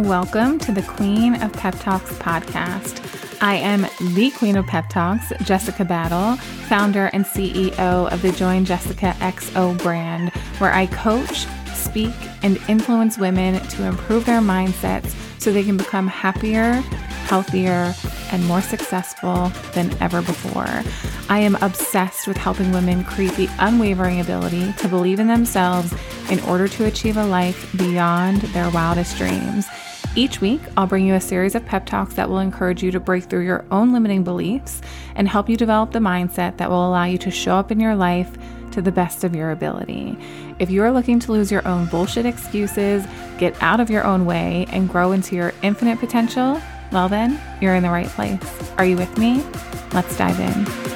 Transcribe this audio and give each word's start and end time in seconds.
Welcome 0.00 0.58
to 0.60 0.72
the 0.72 0.80
Queen 0.80 1.34
of 1.42 1.52
Pep 1.52 1.78
Talks 1.78 2.10
podcast. 2.14 3.06
I 3.42 3.56
am 3.56 3.82
the 4.14 4.30
Queen 4.30 4.56
of 4.56 4.66
Pep 4.66 4.88
Talks, 4.88 5.30
Jessica 5.42 5.84
Battle, 5.84 6.36
founder 6.68 7.10
and 7.12 7.26
CEO 7.26 8.10
of 8.10 8.22
the 8.22 8.32
Join 8.32 8.64
Jessica 8.64 9.14
XO 9.18 9.76
brand, 9.82 10.30
where 10.56 10.72
I 10.72 10.86
coach, 10.86 11.46
speak, 11.74 12.14
and 12.42 12.58
influence 12.66 13.18
women 13.18 13.60
to 13.68 13.84
improve 13.84 14.24
their 14.24 14.40
mindsets 14.40 15.14
so 15.38 15.52
they 15.52 15.62
can 15.62 15.76
become 15.76 16.06
happier, 16.06 16.82
healthier, 17.26 17.94
and 18.32 18.44
more 18.46 18.62
successful 18.62 19.52
than 19.74 19.94
ever 20.02 20.22
before. 20.22 20.82
I 21.28 21.40
am 21.40 21.56
obsessed 21.56 22.26
with 22.26 22.38
helping 22.38 22.72
women 22.72 23.04
create 23.04 23.34
the 23.34 23.50
unwavering 23.58 24.20
ability 24.20 24.72
to 24.78 24.88
believe 24.88 25.20
in 25.20 25.28
themselves 25.28 25.92
in 26.30 26.40
order 26.40 26.68
to 26.68 26.86
achieve 26.86 27.18
a 27.18 27.26
life 27.26 27.70
beyond 27.76 28.40
their 28.54 28.70
wildest 28.70 29.18
dreams. 29.18 29.66
Each 30.16 30.40
week, 30.40 30.60
I'll 30.76 30.88
bring 30.88 31.06
you 31.06 31.14
a 31.14 31.20
series 31.20 31.54
of 31.54 31.64
pep 31.64 31.86
talks 31.86 32.14
that 32.14 32.28
will 32.28 32.40
encourage 32.40 32.82
you 32.82 32.90
to 32.90 32.98
break 32.98 33.24
through 33.24 33.44
your 33.44 33.64
own 33.70 33.92
limiting 33.92 34.24
beliefs 34.24 34.80
and 35.14 35.28
help 35.28 35.48
you 35.48 35.56
develop 35.56 35.92
the 35.92 36.00
mindset 36.00 36.56
that 36.56 36.68
will 36.68 36.88
allow 36.88 37.04
you 37.04 37.16
to 37.18 37.30
show 37.30 37.54
up 37.54 37.70
in 37.70 37.78
your 37.78 37.94
life 37.94 38.36
to 38.72 38.82
the 38.82 38.90
best 38.90 39.22
of 39.22 39.36
your 39.36 39.52
ability. 39.52 40.16
If 40.58 40.68
you 40.68 40.82
are 40.82 40.90
looking 40.90 41.20
to 41.20 41.32
lose 41.32 41.52
your 41.52 41.66
own 41.66 41.86
bullshit 41.86 42.26
excuses, 42.26 43.06
get 43.38 43.60
out 43.62 43.78
of 43.78 43.88
your 43.88 44.04
own 44.04 44.26
way, 44.26 44.66
and 44.70 44.88
grow 44.88 45.12
into 45.12 45.36
your 45.36 45.52
infinite 45.62 46.00
potential, 46.00 46.60
well, 46.90 47.08
then, 47.08 47.40
you're 47.60 47.76
in 47.76 47.84
the 47.84 47.90
right 47.90 48.08
place. 48.08 48.72
Are 48.78 48.84
you 48.84 48.96
with 48.96 49.16
me? 49.16 49.44
Let's 49.92 50.16
dive 50.16 50.40
in. 50.40 50.89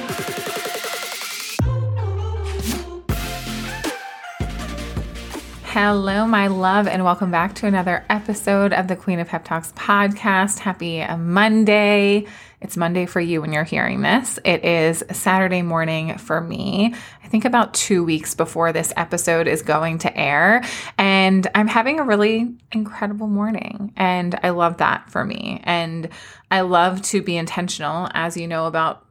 Hello, 5.77 6.25
my 6.25 6.47
love, 6.47 6.87
and 6.87 7.03
welcome 7.03 7.31
back 7.31 7.53
to 7.55 7.67
another 7.67 8.05
episode 8.09 8.71
of 8.71 8.87
the 8.87 8.95
Queen 8.95 9.19
of 9.19 9.27
Pep 9.27 9.43
Talks 9.43 9.73
podcast. 9.73 10.59
Happy 10.59 11.05
Monday. 11.17 12.27
It's 12.61 12.77
Monday 12.77 13.05
for 13.05 13.19
you 13.19 13.41
when 13.41 13.51
you're 13.51 13.65
hearing 13.65 14.01
this. 14.01 14.39
It 14.45 14.63
is 14.63 15.03
Saturday 15.11 15.63
morning 15.63 16.17
for 16.17 16.39
me. 16.39 16.95
I 17.21 17.27
think 17.27 17.43
about 17.43 17.73
two 17.73 18.05
weeks 18.05 18.35
before 18.35 18.71
this 18.71 18.93
episode 18.95 19.49
is 19.49 19.63
going 19.63 19.97
to 19.97 20.17
air. 20.17 20.63
And 20.97 21.45
I'm 21.53 21.67
having 21.67 21.99
a 21.99 22.05
really 22.05 22.55
incredible 22.71 23.27
morning. 23.27 23.91
And 23.97 24.39
I 24.43 24.51
love 24.51 24.77
that 24.77 25.11
for 25.11 25.25
me. 25.25 25.59
And 25.65 26.07
I 26.49 26.61
love 26.61 27.01
to 27.01 27.21
be 27.21 27.35
intentional, 27.35 28.07
as 28.13 28.37
you 28.37 28.47
know, 28.47 28.67
about 28.67 29.04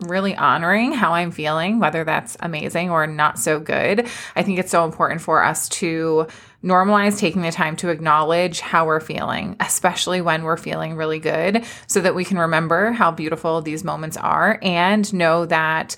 really 0.00 0.34
honoring 0.36 0.92
how 0.92 1.12
I'm 1.12 1.30
feeling, 1.30 1.78
whether 1.78 2.04
that's 2.04 2.36
amazing 2.40 2.90
or 2.90 3.06
not 3.06 3.38
so 3.38 3.60
good. 3.60 4.06
I 4.36 4.42
think 4.42 4.58
it's 4.58 4.70
so 4.70 4.84
important 4.84 5.20
for 5.20 5.42
us 5.42 5.68
to 5.70 6.26
normalize 6.64 7.18
taking 7.18 7.42
the 7.42 7.50
time 7.50 7.76
to 7.76 7.88
acknowledge 7.88 8.60
how 8.60 8.86
we're 8.86 9.00
feeling, 9.00 9.56
especially 9.60 10.20
when 10.20 10.42
we're 10.42 10.56
feeling 10.56 10.96
really 10.96 11.18
good, 11.18 11.64
so 11.86 12.00
that 12.00 12.14
we 12.14 12.24
can 12.24 12.38
remember 12.38 12.92
how 12.92 13.10
beautiful 13.10 13.62
these 13.62 13.84
moments 13.84 14.16
are 14.16 14.58
and 14.62 15.12
know 15.14 15.46
that 15.46 15.96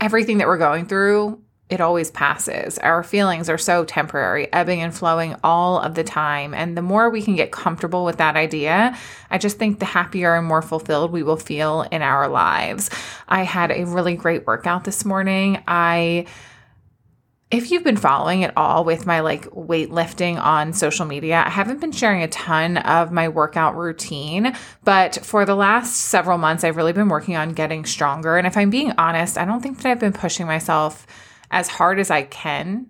everything 0.00 0.38
that 0.38 0.46
we're 0.46 0.58
going 0.58 0.86
through 0.86 1.40
it 1.68 1.80
always 1.80 2.12
passes. 2.12 2.78
Our 2.78 3.02
feelings 3.02 3.48
are 3.48 3.58
so 3.58 3.84
temporary, 3.84 4.52
ebbing 4.52 4.82
and 4.82 4.94
flowing 4.94 5.34
all 5.42 5.80
of 5.80 5.96
the 5.96 6.04
time. 6.04 6.54
And 6.54 6.76
the 6.76 6.82
more 6.82 7.10
we 7.10 7.22
can 7.22 7.34
get 7.34 7.50
comfortable 7.50 8.04
with 8.04 8.18
that 8.18 8.36
idea, 8.36 8.96
I 9.30 9.38
just 9.38 9.58
think 9.58 9.80
the 9.80 9.84
happier 9.84 10.36
and 10.36 10.46
more 10.46 10.62
fulfilled 10.62 11.10
we 11.10 11.24
will 11.24 11.36
feel 11.36 11.82
in 11.90 12.02
our 12.02 12.28
lives. 12.28 12.88
I 13.28 13.42
had 13.42 13.72
a 13.72 13.84
really 13.84 14.14
great 14.14 14.46
workout 14.46 14.84
this 14.84 15.04
morning. 15.04 15.62
I 15.66 16.26
if 17.48 17.70
you've 17.70 17.84
been 17.84 17.96
following 17.96 18.42
at 18.42 18.52
all 18.56 18.84
with 18.84 19.06
my 19.06 19.20
like 19.20 19.44
weightlifting 19.50 20.36
on 20.36 20.72
social 20.72 21.06
media, 21.06 21.44
I 21.46 21.50
haven't 21.50 21.80
been 21.80 21.92
sharing 21.92 22.22
a 22.22 22.28
ton 22.28 22.76
of 22.78 23.12
my 23.12 23.28
workout 23.28 23.76
routine, 23.76 24.56
but 24.82 25.24
for 25.24 25.44
the 25.44 25.54
last 25.54 25.94
several 25.94 26.38
months, 26.38 26.64
I've 26.64 26.76
really 26.76 26.92
been 26.92 27.08
working 27.08 27.36
on 27.36 27.52
getting 27.52 27.84
stronger. 27.84 28.36
And 28.36 28.48
if 28.48 28.56
I'm 28.56 28.70
being 28.70 28.92
honest, 28.98 29.38
I 29.38 29.44
don't 29.44 29.62
think 29.62 29.78
that 29.78 29.88
I've 29.88 30.00
been 30.00 30.12
pushing 30.12 30.46
myself 30.46 31.06
as 31.50 31.68
hard 31.68 31.98
as 31.98 32.10
I 32.10 32.22
can. 32.22 32.86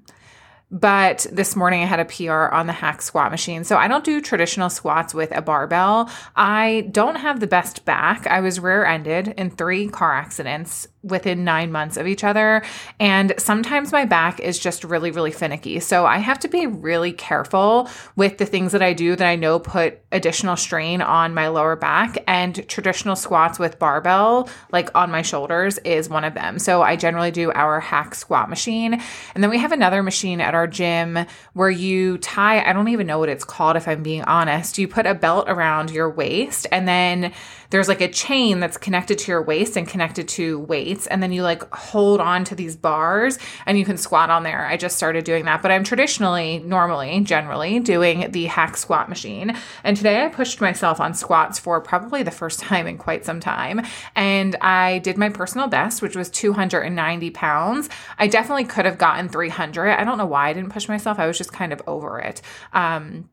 But 0.71 1.27
this 1.31 1.55
morning 1.55 1.83
I 1.83 1.87
had 1.87 2.01
a 2.01 2.05
PR 2.05 2.53
on 2.55 2.67
the 2.67 2.73
hack 2.73 3.01
squat 3.01 3.31
machine. 3.31 3.63
So 3.63 3.77
I 3.77 3.87
don't 3.87 4.05
do 4.05 4.21
traditional 4.21 4.69
squats 4.69 5.15
with 5.15 5.31
a 5.37 5.41
barbell. 5.41 6.11
I 6.35 6.89
don't 6.91 7.17
have 7.17 7.39
the 7.39 7.47
best 7.47 7.85
back. 7.85 8.27
I 8.27 8.41
was 8.41 8.59
rear 8.59 8.85
ended 8.85 9.29
in 9.37 9.51
three 9.51 9.87
car 9.89 10.13
accidents 10.13 10.89
within 11.07 11.45
nine 11.45 11.71
months 11.71 11.97
of 11.97 12.07
each 12.07 12.25
other. 12.25 12.63
And 12.99 13.35
sometimes 13.39 13.93
my 13.93 14.05
back 14.05 14.41
is 14.41 14.59
just 14.59 14.83
really, 14.83 15.13
really 15.13 15.31
finicky. 15.31 15.79
So 15.79 16.05
I 16.05 16.19
have 16.19 16.41
to 16.41 16.49
be 16.49 16.67
really 16.67 17.13
careful 17.13 17.89
with 18.17 18.39
the 18.39 18.47
things 18.47 18.73
that 18.73 18.83
I 18.83 18.93
do 18.93 19.15
that 19.15 19.27
I 19.27 19.37
know 19.37 19.61
put 19.61 20.01
additional 20.11 20.57
strain 20.57 21.01
on 21.01 21.33
my 21.33 21.49
lower 21.49 21.77
back. 21.77 22.19
And 22.27 22.69
traditional 22.69 23.15
squats 23.15 23.59
with 23.59 23.79
barbell, 23.79 24.49
like 24.73 24.91
on 24.97 25.11
my 25.11 25.23
shoulders, 25.23 25.79
is 25.79 26.09
one 26.09 26.25
of 26.25 26.35
them. 26.35 26.59
So 26.59 26.83
I 26.83 26.97
generally 26.97 27.31
do 27.31 27.53
our 27.53 27.79
hack 27.79 28.15
squat 28.17 28.51
machine. 28.51 29.01
And 29.35 29.45
then 29.45 29.51
we 29.51 29.59
have 29.59 29.73
another 29.73 30.03
machine 30.03 30.41
at 30.41 30.56
our 30.57 30.67
gym 30.67 31.25
where 31.53 31.71
you 31.71 32.19
tie, 32.19 32.69
I 32.69 32.73
don't 32.73 32.89
even 32.89 33.07
know 33.07 33.21
what 33.21 33.29
it's 33.29 33.45
called 33.45 33.77
if 33.77 33.87
I'm 33.87 34.03
being 34.03 34.23
honest. 34.25 34.79
You 34.79 34.89
put 34.89 35.07
a 35.07 35.15
belt 35.15 35.45
around 35.49 35.91
your 35.91 36.11
waist 36.11 36.67
and 36.73 36.89
then 36.89 37.33
there's 37.71 37.89
like 37.89 38.01
a 38.01 38.09
chain 38.09 38.61
that's 38.61 38.77
connected 38.77 39.19
to 39.19 39.33
your 39.33 39.43
waist 39.43 39.77
and 39.77 39.89
connected 39.89 40.29
to 40.29 40.61
weights. 40.61 41.07
And 41.07 41.23
then 41.23 41.33
you 41.33 41.43
like 41.43 41.63
hold 41.75 42.21
on 42.21 42.45
to 42.45 42.55
these 42.55 42.77
bars 42.77 43.39
and 43.67 43.79
you 43.79 43.85
can 43.85 43.97
squat 43.97 44.31
on 44.31 44.43
there. 44.43 44.67
I 44.67 44.77
just 44.77 44.97
started 44.97 45.25
doing 45.25 45.45
that, 45.47 45.63
but 45.63 45.71
I'm 45.71 45.85
traditionally, 45.85 46.59
normally, 46.61 47.21
generally 47.21 47.81
doing 47.81 48.31
the 48.31 48.47
hack 48.47 48.77
squat 48.77 49.09
machine. 49.09 49.57
And 49.85 49.97
today 49.97 50.25
I 50.25 50.29
pushed 50.29 50.61
myself 50.61 51.01
on 51.01 51.15
squats 51.15 51.59
for 51.59 51.81
probably 51.81 52.23
the 52.23 52.31
first 52.31 52.61
time 52.67 52.87
in 52.87 52.99
quite 52.99 53.25
some 53.25 53.41
time. 53.41 53.83
And 54.15 54.57
I 54.61 54.99
did 54.99 55.19
my 55.19 55.29
personal 55.29 55.69
best, 55.69 56.03
which 56.03 56.17
was 56.17 56.31
290 56.31 57.31
pounds. 57.31 57.89
I 58.19 58.27
definitely 58.27 58.65
could 58.65 58.85
have 58.85 58.99
gotten 58.99 59.29
300. 59.29 59.91
I 59.91 60.05
don't 60.05 60.19
know 60.19 60.27
why 60.27 60.49
I 60.49 60.53
didn't 60.53 60.71
push 60.71 60.89
myself. 60.89 61.19
I 61.19 61.27
was 61.27 61.39
just 61.39 61.53
kind 61.53 61.73
of 61.73 61.83
over 61.87 62.21
it. 62.21 62.43
Um, 62.73 63.29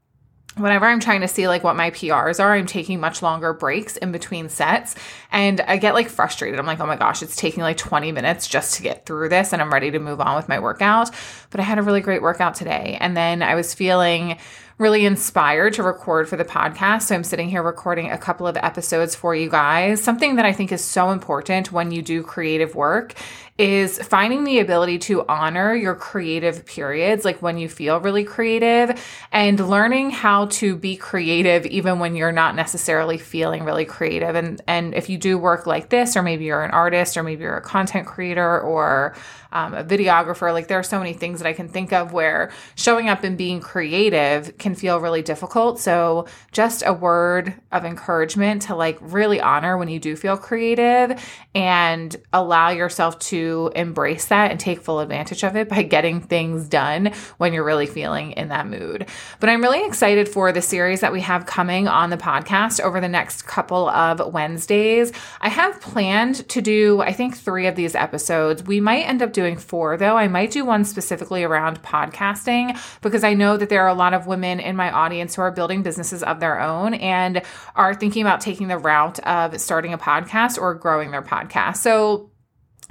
whenever 0.56 0.86
I'm 0.86 1.00
trying 1.00 1.22
to 1.22 1.28
see 1.28 1.48
like 1.48 1.64
what 1.64 1.76
my 1.76 1.92
PRs 1.92 2.40
are, 2.40 2.54
I'm 2.54 2.66
taking 2.66 3.00
much 3.00 3.22
longer 3.22 3.54
breaks 3.54 3.98
in 3.98 4.12
between 4.12 4.50
sets 4.50 4.96
and 5.32 5.62
I 5.62 5.78
get 5.78 5.94
like 5.94 6.10
frustrated. 6.10 6.60
I'm 6.60 6.66
like, 6.66 6.80
oh 6.80 6.86
my 6.86 6.96
gosh, 6.96 7.24
it's 7.24 7.36
taking 7.36 7.64
like 7.64 7.78
20 7.78 8.12
minutes 8.12 8.48
just 8.48 8.76
to 8.76 8.84
get 8.84 9.06
through 9.06 9.30
this 9.30 9.54
and 9.54 9.62
I'm 9.62 9.72
ready 9.72 9.92
to 9.92 10.00
move 10.00 10.22
on 10.22 10.36
with 10.36 10.48
my 10.48 10.60
workout. 10.60 11.10
But 11.50 11.60
I 11.60 11.64
had 11.64 11.80
a 11.80 11.82
really 11.82 12.02
great 12.02 12.22
workout 12.22 12.56
today. 12.56 12.98
And 13.00 13.18
then 13.18 13.42
I 13.42 13.56
was 13.56 13.74
feeling 13.74 14.38
really 14.78 15.06
inspired 15.06 15.74
to 15.74 15.84
record 15.84 16.28
for 16.28 16.36
the 16.36 16.46
podcast. 16.46 17.04
So 17.04 17.16
I'm 17.16 17.24
sitting 17.24 17.50
here 17.50 17.62
recording 17.62 18.12
a 18.12 18.18
couple 18.18 18.48
of 18.48 18.58
episodes 18.58 19.16
for 19.16 19.36
you 19.36 19.50
guys. 19.50 20.04
Something 20.04 20.36
that 20.38 20.46
I 20.46 20.54
think 20.54 20.72
is 20.72 20.84
so 20.84 21.12
important 21.12 21.72
when 21.72 21.92
you 21.92 22.02
do 22.02 22.24
creative 22.24 22.76
work 22.76 23.14
is 23.60 24.00
finding 24.00 24.46
the 24.46 24.60
ability 24.60 24.98
to 24.98 25.24
honor 25.28 25.76
your 25.76 25.94
creative 25.94 26.66
periods, 26.66 27.24
like 27.24 27.40
when 27.40 27.56
you 27.60 27.70
feel 27.70 28.00
really 28.00 28.24
creative, 28.24 29.00
and 29.32 29.60
learning 29.70 30.10
how 30.10 30.48
to 30.48 30.76
be 30.76 30.98
creative 30.98 31.64
even 31.68 32.00
when 32.00 32.16
you're 32.16 32.32
not 32.32 32.56
necessarily 32.56 33.20
feeling 33.20 33.64
really 33.64 33.86
creative. 33.86 34.36
And 34.36 34.60
and 34.68 34.96
if 34.96 35.08
you 35.08 35.20
do 35.20 35.38
work 35.38 35.68
like 35.68 35.90
this, 35.90 36.18
or 36.18 36.24
maybe 36.24 36.46
you're 36.46 36.64
an 36.64 36.72
artist, 36.72 37.16
or 37.16 37.22
maybe 37.22 37.44
you're 37.44 37.56
a 37.58 37.62
content 37.62 38.08
creator, 38.08 38.60
or 38.60 39.16
um, 39.54 39.74
a 39.74 39.84
videographer. 39.84 40.52
Like 40.52 40.68
there 40.68 40.80
are 40.80 40.84
so 40.84 41.00
many 41.00 41.14
things 41.14 41.40
that 41.40 41.48
I 41.48 41.54
can 41.54 41.70
think 41.70 41.94
of 41.94 42.12
where 42.12 42.52
showing 42.76 43.08
up 43.08 43.24
and 43.24 43.38
being 43.38 43.62
creative 43.62 44.58
can 44.58 44.76
feel 44.76 45.00
really 45.00 45.22
difficult. 45.22 45.80
So 45.80 46.26
just 46.52 46.84
a 46.86 46.92
word 46.92 47.54
of 47.72 47.86
encouragement 47.86 48.64
to 48.64 48.76
like 48.76 48.98
really 49.00 49.40
honor 49.40 49.78
when 49.78 49.88
you 49.88 50.00
do 50.00 50.16
feel 50.16 50.36
creative 50.36 51.24
and 51.54 52.16
allow 52.34 52.70
yourself 52.70 53.20
to 53.20 53.72
embrace 53.76 54.26
that 54.26 54.52
and 54.52 54.60
take 54.60 54.82
full 54.82 55.00
advantage 55.00 55.44
of 55.44 55.56
it 55.56 55.70
by 55.70 55.84
getting 55.84 56.20
things 56.20 56.68
done 56.68 57.12
when 57.38 57.54
you're 57.54 57.64
really 57.64 57.86
feeling 57.86 58.32
in 58.32 58.50
that 58.50 58.68
mood. 58.68 59.08
But 59.40 59.50
I'm 59.50 59.62
really 59.62 59.86
excited 59.86 60.28
for 60.28 60.52
the 60.52 60.62
series 60.62 61.02
that 61.02 61.14
we 61.14 61.22
have 61.22 61.46
coming 61.46 61.88
on 61.88 62.10
the 62.10 62.18
podcast 62.18 62.82
over 62.82 63.00
the 63.00 63.08
next 63.08 63.44
couple 63.44 63.88
of 63.90 64.34
Wednesdays. 64.34 65.12
I 65.42 65.50
have 65.50 65.80
planned 65.80 66.50
to 66.50 66.62
do, 66.62 67.02
I 67.02 67.14
think, 67.14 67.38
three 67.38 67.68
of 67.68 67.76
these 67.76 67.94
episodes. 67.94 68.64
We 68.64 68.80
might 68.80 69.04
end 69.04 69.22
up 69.22 69.32
doing 69.32 69.43
doing 69.44 69.58
four 69.58 69.98
though. 69.98 70.18
I 70.18 70.28
might 70.28 70.52
do 70.52 70.64
one 70.64 70.86
specifically 70.86 71.44
around 71.44 71.84
podcasting 71.84 72.80
because 73.02 73.24
I 73.24 73.34
know 73.34 73.58
that 73.58 73.70
there 73.70 73.82
are 73.82 73.90
a 73.90 73.94
lot 73.94 74.14
of 74.14 74.26
women 74.26 74.60
in 74.60 74.76
my 74.76 74.90
audience 74.90 75.36
who 75.36 75.42
are 75.42 75.52
building 75.52 75.84
businesses 75.84 76.24
of 76.24 76.40
their 76.40 76.62
own 76.62 76.94
and 76.94 77.42
are 77.76 77.94
thinking 77.94 78.22
about 78.22 78.40
taking 78.40 78.70
the 78.70 78.78
route 78.78 79.20
of 79.20 79.60
starting 79.60 79.94
a 79.94 79.98
podcast 79.98 80.58
or 80.58 80.74
growing 80.76 81.12
their 81.12 81.22
podcast. 81.22 81.78
So, 81.78 82.30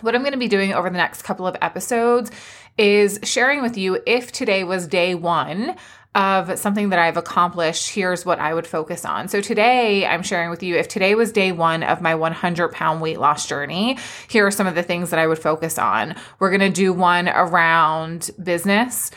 what 0.00 0.14
I'm 0.14 0.22
going 0.22 0.32
to 0.32 0.38
be 0.38 0.49
doing 0.49 0.75
over 0.75 0.90
the 0.90 0.96
next 0.96 1.22
couple 1.22 1.46
of 1.46 1.56
episodes 1.62 2.31
is 2.76 3.20
sharing 3.22 3.62
with 3.62 3.76
you 3.76 4.02
if 4.06 4.32
today 4.32 4.64
was 4.64 4.87
day 4.87 5.14
one 5.14 5.76
of 6.14 6.59
something 6.59 6.91
that 6.91 6.99
I've 6.99 7.17
accomplished, 7.17 7.91
here's 7.91 8.26
what 8.26 8.38
I 8.38 8.53
would 8.53 8.67
focus 8.67 9.05
on. 9.05 9.29
So 9.29 9.41
today 9.41 10.06
I'm 10.06 10.23
sharing 10.23 10.50
with 10.50 10.62
you 10.62 10.76
if 10.76 10.88
today 10.88 11.14
was 11.14 11.32
day 11.32 11.53
one 11.53 11.82
of 11.82 12.03
my 12.03 12.14
100 12.14 12.73
pound 12.73 13.00
weight 13.00 13.19
loss 13.19 13.47
journey, 13.47 13.99
here 14.29 14.47
are 14.47 14.50
some 14.50 14.67
of 14.67 14.75
the 14.75 14.82
things 14.82 15.11
that 15.11 15.19
I 15.19 15.26
would 15.26 15.38
focus 15.38 15.79
on. 15.79 16.14
We're 16.38 16.50
going 16.50 16.61
to 16.61 16.70
do 16.70 16.93
one 16.93 17.29
around 17.29 18.31
business 18.43 19.11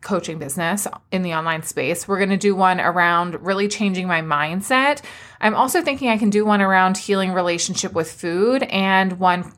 coaching 0.00 0.38
business 0.38 0.86
in 1.12 1.22
the 1.22 1.34
online 1.34 1.62
space. 1.62 2.06
We're 2.08 2.18
going 2.18 2.30
to 2.30 2.36
do 2.36 2.54
one 2.54 2.80
around 2.80 3.46
really 3.46 3.68
changing 3.68 4.08
my 4.08 4.20
mindset. 4.20 5.00
I'm 5.40 5.54
also 5.54 5.80
thinking 5.80 6.08
I 6.08 6.18
can 6.18 6.28
do 6.28 6.44
one 6.44 6.60
around 6.60 6.98
healing 6.98 7.32
relationship 7.32 7.92
with 7.92 8.10
food 8.10 8.64
and 8.64 9.18
one 9.18 9.52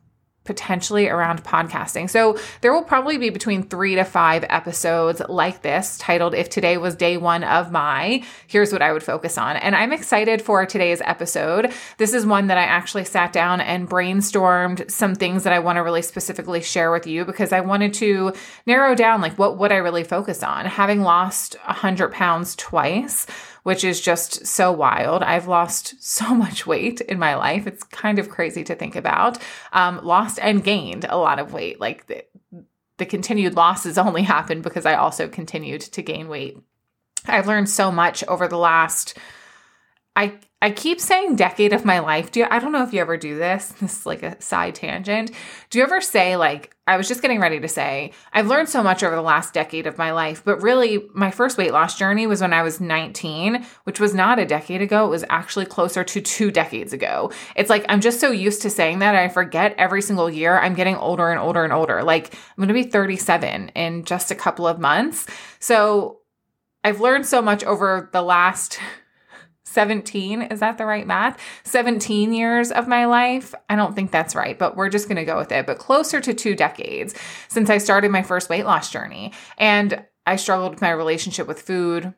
potentially 0.44 1.08
around 1.08 1.42
podcasting. 1.42 2.08
So 2.08 2.38
there 2.60 2.72
will 2.72 2.82
probably 2.82 3.18
be 3.18 3.30
between 3.30 3.62
three 3.62 3.94
to 3.94 4.04
five 4.04 4.44
episodes 4.48 5.22
like 5.28 5.62
this 5.62 5.98
titled 5.98 6.34
If 6.34 6.50
Today 6.50 6.76
Was 6.76 6.94
Day 6.94 7.16
One 7.16 7.44
of 7.44 7.72
My, 7.72 8.22
here's 8.46 8.72
what 8.72 8.82
I 8.82 8.92
would 8.92 9.02
focus 9.02 9.38
on. 9.38 9.56
And 9.56 9.74
I'm 9.74 9.92
excited 9.92 10.42
for 10.42 10.66
today's 10.66 11.00
episode. 11.02 11.72
This 11.98 12.12
is 12.12 12.26
one 12.26 12.48
that 12.48 12.58
I 12.58 12.64
actually 12.64 13.04
sat 13.04 13.32
down 13.32 13.60
and 13.60 13.88
brainstormed 13.88 14.90
some 14.90 15.14
things 15.14 15.44
that 15.44 15.52
I 15.52 15.58
want 15.58 15.76
to 15.76 15.82
really 15.82 16.02
specifically 16.02 16.60
share 16.60 16.92
with 16.92 17.06
you 17.06 17.24
because 17.24 17.52
I 17.52 17.60
wanted 17.60 17.94
to 17.94 18.32
narrow 18.66 18.94
down 18.94 19.20
like 19.20 19.38
what 19.38 19.58
would 19.58 19.72
I 19.72 19.76
really 19.76 20.04
focus 20.04 20.42
on. 20.42 20.66
Having 20.66 21.02
lost 21.02 21.56
100 21.64 22.12
pounds 22.12 22.54
twice, 22.56 23.26
which 23.64 23.82
is 23.82 24.00
just 24.00 24.46
so 24.46 24.70
wild. 24.70 25.22
I've 25.22 25.48
lost 25.48 26.02
so 26.02 26.34
much 26.34 26.66
weight 26.66 27.00
in 27.00 27.18
my 27.18 27.34
life. 27.34 27.66
It's 27.66 27.82
kind 27.82 28.18
of 28.18 28.30
crazy 28.30 28.62
to 28.64 28.74
think 28.74 28.94
about. 28.94 29.38
Um, 29.72 30.00
lost 30.04 30.38
and 30.40 30.62
gained 30.62 31.04
a 31.08 31.16
lot 31.16 31.40
of 31.40 31.52
weight. 31.52 31.80
Like 31.80 32.06
the, 32.06 32.24
the 32.98 33.06
continued 33.06 33.54
losses 33.54 33.98
only 33.98 34.22
happened 34.22 34.62
because 34.62 34.86
I 34.86 34.94
also 34.94 35.28
continued 35.28 35.80
to 35.80 36.02
gain 36.02 36.28
weight. 36.28 36.56
I've 37.26 37.48
learned 37.48 37.68
so 37.68 37.90
much 37.90 38.22
over 38.24 38.46
the 38.46 38.58
last 38.58 39.18
I 40.16 40.38
I 40.64 40.70
keep 40.70 40.98
saying 40.98 41.36
decade 41.36 41.74
of 41.74 41.84
my 41.84 41.98
life. 41.98 42.32
Do 42.32 42.40
you, 42.40 42.46
I 42.50 42.58
don't 42.58 42.72
know 42.72 42.82
if 42.82 42.94
you 42.94 43.00
ever 43.02 43.18
do 43.18 43.36
this. 43.36 43.74
This 43.84 43.98
is 43.98 44.06
like 44.06 44.22
a 44.22 44.40
side 44.40 44.74
tangent. 44.74 45.30
Do 45.68 45.76
you 45.76 45.84
ever 45.84 46.00
say 46.00 46.38
like 46.38 46.74
I 46.86 46.96
was 46.96 47.06
just 47.06 47.20
getting 47.20 47.38
ready 47.38 47.60
to 47.60 47.68
say 47.68 48.12
I've 48.32 48.46
learned 48.46 48.70
so 48.70 48.82
much 48.82 49.02
over 49.02 49.14
the 49.14 49.20
last 49.20 49.52
decade 49.52 49.86
of 49.86 49.98
my 49.98 50.12
life, 50.12 50.42
but 50.42 50.62
really 50.62 51.06
my 51.12 51.30
first 51.30 51.58
weight 51.58 51.72
loss 51.72 51.98
journey 51.98 52.26
was 52.26 52.40
when 52.40 52.54
I 52.54 52.62
was 52.62 52.80
19, 52.80 53.62
which 53.84 54.00
was 54.00 54.14
not 54.14 54.38
a 54.38 54.46
decade 54.46 54.80
ago. 54.80 55.04
It 55.04 55.10
was 55.10 55.24
actually 55.28 55.66
closer 55.66 56.02
to 56.02 56.20
2 56.22 56.50
decades 56.50 56.94
ago. 56.94 57.30
It's 57.56 57.68
like 57.68 57.84
I'm 57.90 58.00
just 58.00 58.18
so 58.18 58.30
used 58.30 58.62
to 58.62 58.70
saying 58.70 59.00
that 59.00 59.14
I 59.14 59.28
forget 59.28 59.74
every 59.76 60.00
single 60.00 60.30
year 60.30 60.58
I'm 60.58 60.74
getting 60.74 60.96
older 60.96 61.28
and 61.28 61.40
older 61.40 61.62
and 61.62 61.74
older. 61.74 62.02
Like 62.02 62.32
I'm 62.32 62.56
going 62.56 62.68
to 62.68 62.74
be 62.74 62.84
37 62.84 63.68
in 63.74 64.04
just 64.06 64.30
a 64.30 64.34
couple 64.34 64.66
of 64.66 64.78
months. 64.78 65.26
So 65.58 66.20
I've 66.82 67.02
learned 67.02 67.26
so 67.26 67.42
much 67.42 67.62
over 67.64 68.08
the 68.14 68.22
last 68.22 68.78
17. 69.64 70.42
Is 70.42 70.60
that 70.60 70.78
the 70.78 70.86
right 70.86 71.06
math? 71.06 71.38
17 71.64 72.32
years 72.32 72.70
of 72.70 72.86
my 72.88 73.06
life. 73.06 73.54
I 73.68 73.76
don't 73.76 73.94
think 73.94 74.10
that's 74.10 74.34
right, 74.34 74.58
but 74.58 74.76
we're 74.76 74.88
just 74.88 75.08
going 75.08 75.16
to 75.16 75.24
go 75.24 75.36
with 75.38 75.52
it. 75.52 75.66
But 75.66 75.78
closer 75.78 76.20
to 76.20 76.34
two 76.34 76.54
decades 76.54 77.14
since 77.48 77.70
I 77.70 77.78
started 77.78 78.10
my 78.10 78.22
first 78.22 78.48
weight 78.48 78.64
loss 78.64 78.90
journey. 78.90 79.32
And 79.58 80.04
I 80.26 80.36
struggled 80.36 80.72
with 80.72 80.82
my 80.82 80.90
relationship 80.90 81.46
with 81.46 81.62
food 81.62 82.14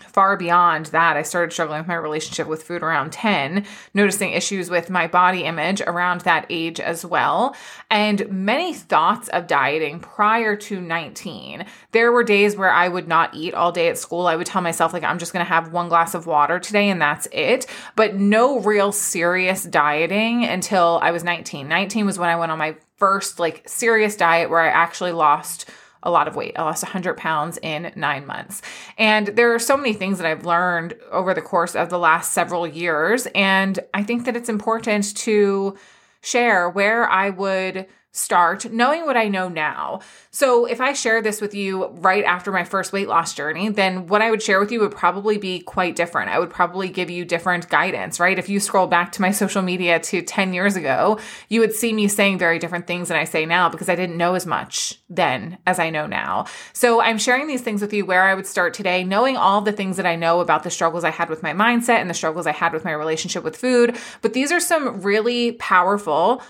far 0.00 0.36
beyond 0.36 0.86
that, 0.86 1.16
I 1.16 1.22
started 1.22 1.52
struggling 1.52 1.80
with 1.80 1.88
my 1.88 1.94
relationship 1.94 2.46
with 2.46 2.62
food 2.62 2.82
around 2.82 3.12
10, 3.12 3.64
noticing 3.94 4.32
issues 4.32 4.70
with 4.70 4.90
my 4.90 5.06
body 5.06 5.44
image 5.44 5.80
around 5.82 6.22
that 6.22 6.46
age 6.48 6.80
as 6.80 7.04
well, 7.04 7.54
and 7.90 8.28
many 8.30 8.74
thoughts 8.74 9.28
of 9.28 9.46
dieting 9.46 10.00
prior 10.00 10.56
to 10.56 10.80
19. 10.80 11.66
There 11.92 12.12
were 12.12 12.24
days 12.24 12.56
where 12.56 12.72
I 12.72 12.88
would 12.88 13.08
not 13.08 13.34
eat 13.34 13.54
all 13.54 13.72
day 13.72 13.88
at 13.88 13.98
school. 13.98 14.26
I 14.26 14.36
would 14.36 14.46
tell 14.46 14.62
myself, 14.62 14.92
like, 14.92 15.04
I'm 15.04 15.18
just 15.18 15.32
going 15.32 15.44
to 15.44 15.50
have 15.50 15.72
one 15.72 15.88
glass 15.88 16.14
of 16.14 16.26
water 16.26 16.58
today 16.58 16.88
and 16.88 17.00
that's 17.00 17.28
it. 17.32 17.66
But 17.96 18.14
no 18.14 18.60
real 18.60 18.92
serious 18.92 19.64
dieting 19.64 20.44
until 20.44 20.98
I 21.02 21.10
was 21.10 21.24
19. 21.24 21.68
19 21.68 22.06
was 22.06 22.18
when 22.18 22.28
I 22.30 22.36
went 22.36 22.52
on 22.52 22.58
my 22.58 22.76
first, 22.96 23.38
like, 23.38 23.68
serious 23.68 24.16
diet 24.16 24.48
where 24.48 24.60
I 24.60 24.68
actually 24.68 25.12
lost 25.12 25.68
a 26.02 26.10
lot 26.10 26.28
of 26.28 26.36
weight. 26.36 26.54
I 26.56 26.62
lost 26.62 26.82
100 26.82 27.16
pounds 27.16 27.58
in 27.62 27.92
nine 27.96 28.26
months. 28.26 28.62
And 28.98 29.28
there 29.28 29.54
are 29.54 29.58
so 29.58 29.76
many 29.76 29.92
things 29.92 30.18
that 30.18 30.26
I've 30.26 30.44
learned 30.44 30.94
over 31.10 31.34
the 31.34 31.42
course 31.42 31.74
of 31.74 31.90
the 31.90 31.98
last 31.98 32.32
several 32.32 32.66
years. 32.66 33.26
And 33.34 33.78
I 33.94 34.02
think 34.02 34.24
that 34.24 34.36
it's 34.36 34.48
important 34.48 35.16
to 35.18 35.76
share 36.20 36.68
where 36.68 37.08
I 37.08 37.30
would 37.30 37.86
start 38.12 38.70
knowing 38.70 39.06
what 39.06 39.16
I 39.16 39.28
know 39.28 39.48
now. 39.48 40.00
So, 40.30 40.66
if 40.66 40.80
I 40.80 40.92
share 40.92 41.22
this 41.22 41.40
with 41.40 41.54
you 41.54 41.86
right 41.86 42.24
after 42.24 42.52
my 42.52 42.62
first 42.62 42.92
weight 42.92 43.08
loss 43.08 43.34
journey, 43.34 43.70
then 43.70 44.06
what 44.06 44.20
I 44.20 44.30
would 44.30 44.42
share 44.42 44.60
with 44.60 44.70
you 44.70 44.80
would 44.80 44.92
probably 44.92 45.38
be 45.38 45.60
quite 45.60 45.96
different. 45.96 46.30
I 46.30 46.38
would 46.38 46.50
probably 46.50 46.88
give 46.90 47.10
you 47.10 47.24
different 47.24 47.70
guidance, 47.70 48.20
right? 48.20 48.38
If 48.38 48.50
you 48.50 48.60
scroll 48.60 48.86
back 48.86 49.12
to 49.12 49.22
my 49.22 49.30
social 49.30 49.62
media 49.62 49.98
to 50.00 50.22
10 50.22 50.52
years 50.52 50.76
ago, 50.76 51.18
you 51.48 51.60
would 51.60 51.72
see 51.72 51.92
me 51.92 52.06
saying 52.06 52.38
very 52.38 52.58
different 52.58 52.86
things 52.86 53.08
than 53.08 53.16
I 53.16 53.24
say 53.24 53.46
now 53.46 53.70
because 53.70 53.88
I 53.88 53.96
didn't 53.96 54.16
know 54.16 54.34
as 54.34 54.46
much 54.46 54.98
then 55.08 55.58
as 55.66 55.78
I 55.78 55.90
know 55.90 56.06
now. 56.06 56.46
So, 56.74 57.00
I'm 57.00 57.18
sharing 57.18 57.46
these 57.46 57.62
things 57.62 57.80
with 57.80 57.94
you 57.94 58.04
where 58.04 58.24
I 58.24 58.34
would 58.34 58.46
start 58.46 58.74
today, 58.74 59.04
knowing 59.04 59.38
all 59.38 59.62
the 59.62 59.72
things 59.72 59.96
that 59.96 60.06
I 60.06 60.16
know 60.16 60.40
about 60.40 60.64
the 60.64 60.70
struggles 60.70 61.04
I 61.04 61.10
had 61.10 61.30
with 61.30 61.42
my 61.42 61.52
mindset 61.52 62.00
and 62.00 62.10
the 62.10 62.14
struggles 62.14 62.46
I 62.46 62.52
had 62.52 62.74
with 62.74 62.84
my 62.84 62.92
relationship 62.92 63.42
with 63.42 63.56
food. 63.56 63.96
But 64.20 64.34
these 64.34 64.52
are 64.52 64.60
some 64.60 65.00
really 65.00 65.52
powerful 65.52 66.42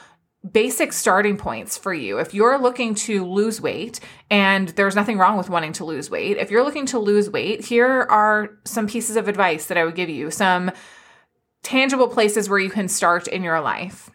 basic 0.51 0.93
starting 0.93 1.37
points 1.37 1.79
for 1.79 1.95
you. 1.95 2.19
If 2.19 2.35
you're 2.35 2.59
looking 2.59 2.95
to 2.97 3.25
lose 3.25 3.61
weight, 3.61 4.01
and 4.31 4.69
there's 4.71 4.97
nothing 4.97 5.19
wrong 5.19 5.37
with 5.37 5.49
wanting 5.49 5.73
to 5.75 5.85
lose 5.85 6.11
weight, 6.11 6.37
if 6.37 6.51
you're 6.51 6.65
looking 6.65 6.87
to 6.87 6.99
lose 6.99 7.31
weight, 7.31 7.65
here 7.65 8.07
are 8.11 8.51
some 8.65 8.89
pieces 8.89 9.17
of 9.17 9.29
advice 9.29 9.67
that 9.67 9.79
I 9.79 9.85
would 9.85 9.95
give 9.95 10.09
you, 10.09 10.31
some 10.31 10.73
tangible 11.63 12.09
places 12.09 12.49
where 12.49 12.59
you 12.59 12.71
can 12.71 12.89
start 12.89 13.29
in 13.29 13.45
your 13.45 13.61
life. 13.61 14.11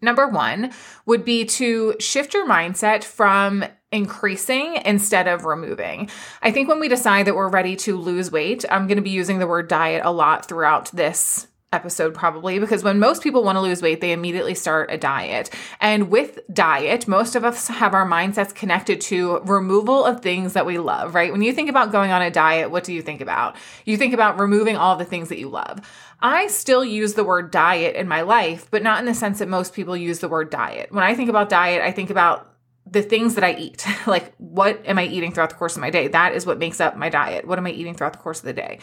Number 0.00 0.26
one 0.26 0.72
would 1.06 1.24
be 1.24 1.44
to 1.44 1.94
shift 2.00 2.34
your 2.34 2.48
mindset 2.48 3.04
from 3.04 3.64
increasing 3.92 4.76
instead 4.84 5.28
of 5.28 5.44
removing. 5.44 6.10
I 6.42 6.50
think 6.50 6.68
when 6.68 6.80
we 6.80 6.88
decide 6.88 7.26
that 7.26 7.34
we're 7.34 7.48
ready 7.48 7.76
to 7.76 7.96
lose 7.96 8.30
weight, 8.30 8.64
I'm 8.70 8.86
going 8.86 8.96
to 8.96 9.02
be 9.02 9.10
using 9.10 9.38
the 9.38 9.46
word 9.46 9.68
diet 9.68 10.02
a 10.04 10.10
lot 10.10 10.46
throughout 10.46 10.90
this 10.92 11.46
episode 11.70 12.14
probably 12.14 12.58
because 12.58 12.82
when 12.82 12.98
most 12.98 13.22
people 13.22 13.44
want 13.44 13.56
to 13.56 13.60
lose 13.60 13.82
weight 13.82 14.00
they 14.00 14.12
immediately 14.12 14.54
start 14.54 14.90
a 14.90 14.96
diet 14.96 15.50
and 15.80 16.08
with 16.08 16.40
diet 16.50 17.06
most 17.06 17.36
of 17.36 17.44
us 17.44 17.68
have 17.68 17.92
our 17.92 18.06
mindsets 18.06 18.54
connected 18.54 19.02
to 19.02 19.38
removal 19.40 20.02
of 20.02 20.22
things 20.22 20.54
that 20.54 20.64
we 20.64 20.78
love 20.78 21.14
right 21.14 21.30
when 21.30 21.42
you 21.42 21.52
think 21.52 21.68
about 21.68 21.92
going 21.92 22.10
on 22.10 22.22
a 22.22 22.30
diet 22.30 22.70
what 22.70 22.84
do 22.84 22.94
you 22.94 23.02
think 23.02 23.20
about 23.20 23.54
you 23.84 23.98
think 23.98 24.14
about 24.14 24.40
removing 24.40 24.76
all 24.76 24.96
the 24.96 25.04
things 25.04 25.28
that 25.28 25.38
you 25.38 25.46
love 25.46 25.78
i 26.22 26.46
still 26.46 26.82
use 26.82 27.12
the 27.12 27.24
word 27.24 27.50
diet 27.50 27.94
in 27.96 28.08
my 28.08 28.22
life 28.22 28.70
but 28.70 28.82
not 28.82 28.98
in 28.98 29.04
the 29.04 29.12
sense 29.12 29.38
that 29.38 29.48
most 29.48 29.74
people 29.74 29.94
use 29.94 30.20
the 30.20 30.28
word 30.28 30.48
diet 30.48 30.90
when 30.90 31.04
i 31.04 31.14
think 31.14 31.28
about 31.28 31.50
diet 31.50 31.82
i 31.82 31.92
think 31.92 32.08
about 32.08 32.54
the 32.90 33.02
things 33.02 33.34
that 33.34 33.44
I 33.44 33.54
eat, 33.54 33.86
like 34.06 34.34
what 34.38 34.80
am 34.86 34.98
I 34.98 35.04
eating 35.04 35.32
throughout 35.32 35.50
the 35.50 35.56
course 35.56 35.76
of 35.76 35.82
my 35.82 35.90
day? 35.90 36.08
That 36.08 36.32
is 36.32 36.46
what 36.46 36.58
makes 36.58 36.80
up 36.80 36.96
my 36.96 37.10
diet. 37.10 37.46
What 37.46 37.58
am 37.58 37.66
I 37.66 37.70
eating 37.70 37.92
throughout 37.92 38.14
the 38.14 38.18
course 38.18 38.38
of 38.38 38.46
the 38.46 38.54
day? 38.54 38.78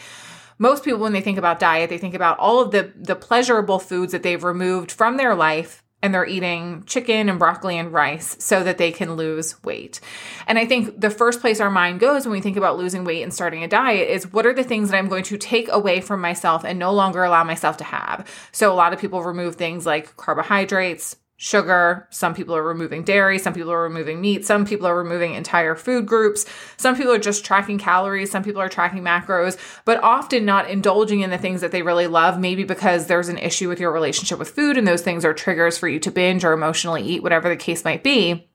Most 0.58 0.84
people 0.84 1.00
when 1.00 1.12
they 1.12 1.20
think 1.20 1.38
about 1.38 1.58
diet 1.58 1.90
they 1.90 1.98
think 1.98 2.14
about 2.14 2.38
all 2.38 2.60
of 2.60 2.70
the 2.70 2.92
the 2.96 3.16
pleasurable 3.16 3.78
foods 3.78 4.12
that 4.12 4.22
they've 4.22 4.44
removed 4.44 4.90
from 4.90 5.16
their 5.16 5.34
life 5.34 5.82
and 6.02 6.14
they're 6.14 6.26
eating 6.26 6.84
chicken 6.86 7.28
and 7.28 7.38
broccoli 7.38 7.78
and 7.78 7.92
rice 7.92 8.36
so 8.38 8.62
that 8.62 8.78
they 8.78 8.92
can 8.92 9.14
lose 9.14 9.62
weight. 9.64 10.00
And 10.46 10.58
I 10.58 10.66
think 10.66 11.00
the 11.00 11.10
first 11.10 11.40
place 11.40 11.58
our 11.58 11.70
mind 11.70 12.00
goes 12.00 12.24
when 12.24 12.32
we 12.32 12.40
think 12.40 12.56
about 12.56 12.78
losing 12.78 13.04
weight 13.04 13.22
and 13.22 13.32
starting 13.32 13.64
a 13.64 13.68
diet 13.68 14.08
is 14.08 14.32
what 14.32 14.46
are 14.46 14.54
the 14.54 14.62
things 14.62 14.90
that 14.90 14.98
I'm 14.98 15.08
going 15.08 15.24
to 15.24 15.38
take 15.38 15.68
away 15.68 16.00
from 16.00 16.20
myself 16.20 16.64
and 16.64 16.78
no 16.78 16.92
longer 16.92 17.24
allow 17.24 17.44
myself 17.44 17.78
to 17.78 17.84
have? 17.84 18.28
So 18.52 18.72
a 18.72 18.74
lot 18.74 18.92
of 18.92 19.00
people 19.00 19.22
remove 19.22 19.56
things 19.56 19.86
like 19.86 20.16
carbohydrates, 20.16 21.16
sugar. 21.36 22.06
Some 22.10 22.34
people 22.34 22.56
are 22.56 22.62
removing 22.62 23.04
dairy. 23.04 23.38
Some 23.38 23.52
people 23.52 23.70
are 23.70 23.82
removing 23.82 24.20
meat. 24.20 24.46
Some 24.46 24.64
people 24.64 24.86
are 24.86 24.96
removing 24.96 25.34
entire 25.34 25.74
food 25.74 26.06
groups. 26.06 26.46
Some 26.76 26.96
people 26.96 27.12
are 27.12 27.18
just 27.18 27.44
tracking 27.44 27.78
calories. 27.78 28.30
Some 28.30 28.42
people 28.42 28.60
are 28.60 28.68
tracking 28.68 29.02
macros, 29.02 29.58
but 29.84 30.02
often 30.02 30.44
not 30.44 30.70
indulging 30.70 31.20
in 31.20 31.30
the 31.30 31.38
things 31.38 31.60
that 31.60 31.72
they 31.72 31.82
really 31.82 32.06
love, 32.06 32.38
maybe 32.38 32.64
because 32.64 33.06
there's 33.06 33.28
an 33.28 33.38
issue 33.38 33.68
with 33.68 33.80
your 33.80 33.92
relationship 33.92 34.38
with 34.38 34.50
food 34.50 34.76
and 34.76 34.88
those 34.88 35.02
things 35.02 35.24
are 35.24 35.34
triggers 35.34 35.76
for 35.76 35.88
you 35.88 35.98
to 36.00 36.10
binge 36.10 36.44
or 36.44 36.52
emotionally 36.52 37.02
eat, 37.02 37.22
whatever 37.22 37.48
the 37.48 37.56
case 37.56 37.84
might 37.84 38.02
be. 38.02 38.48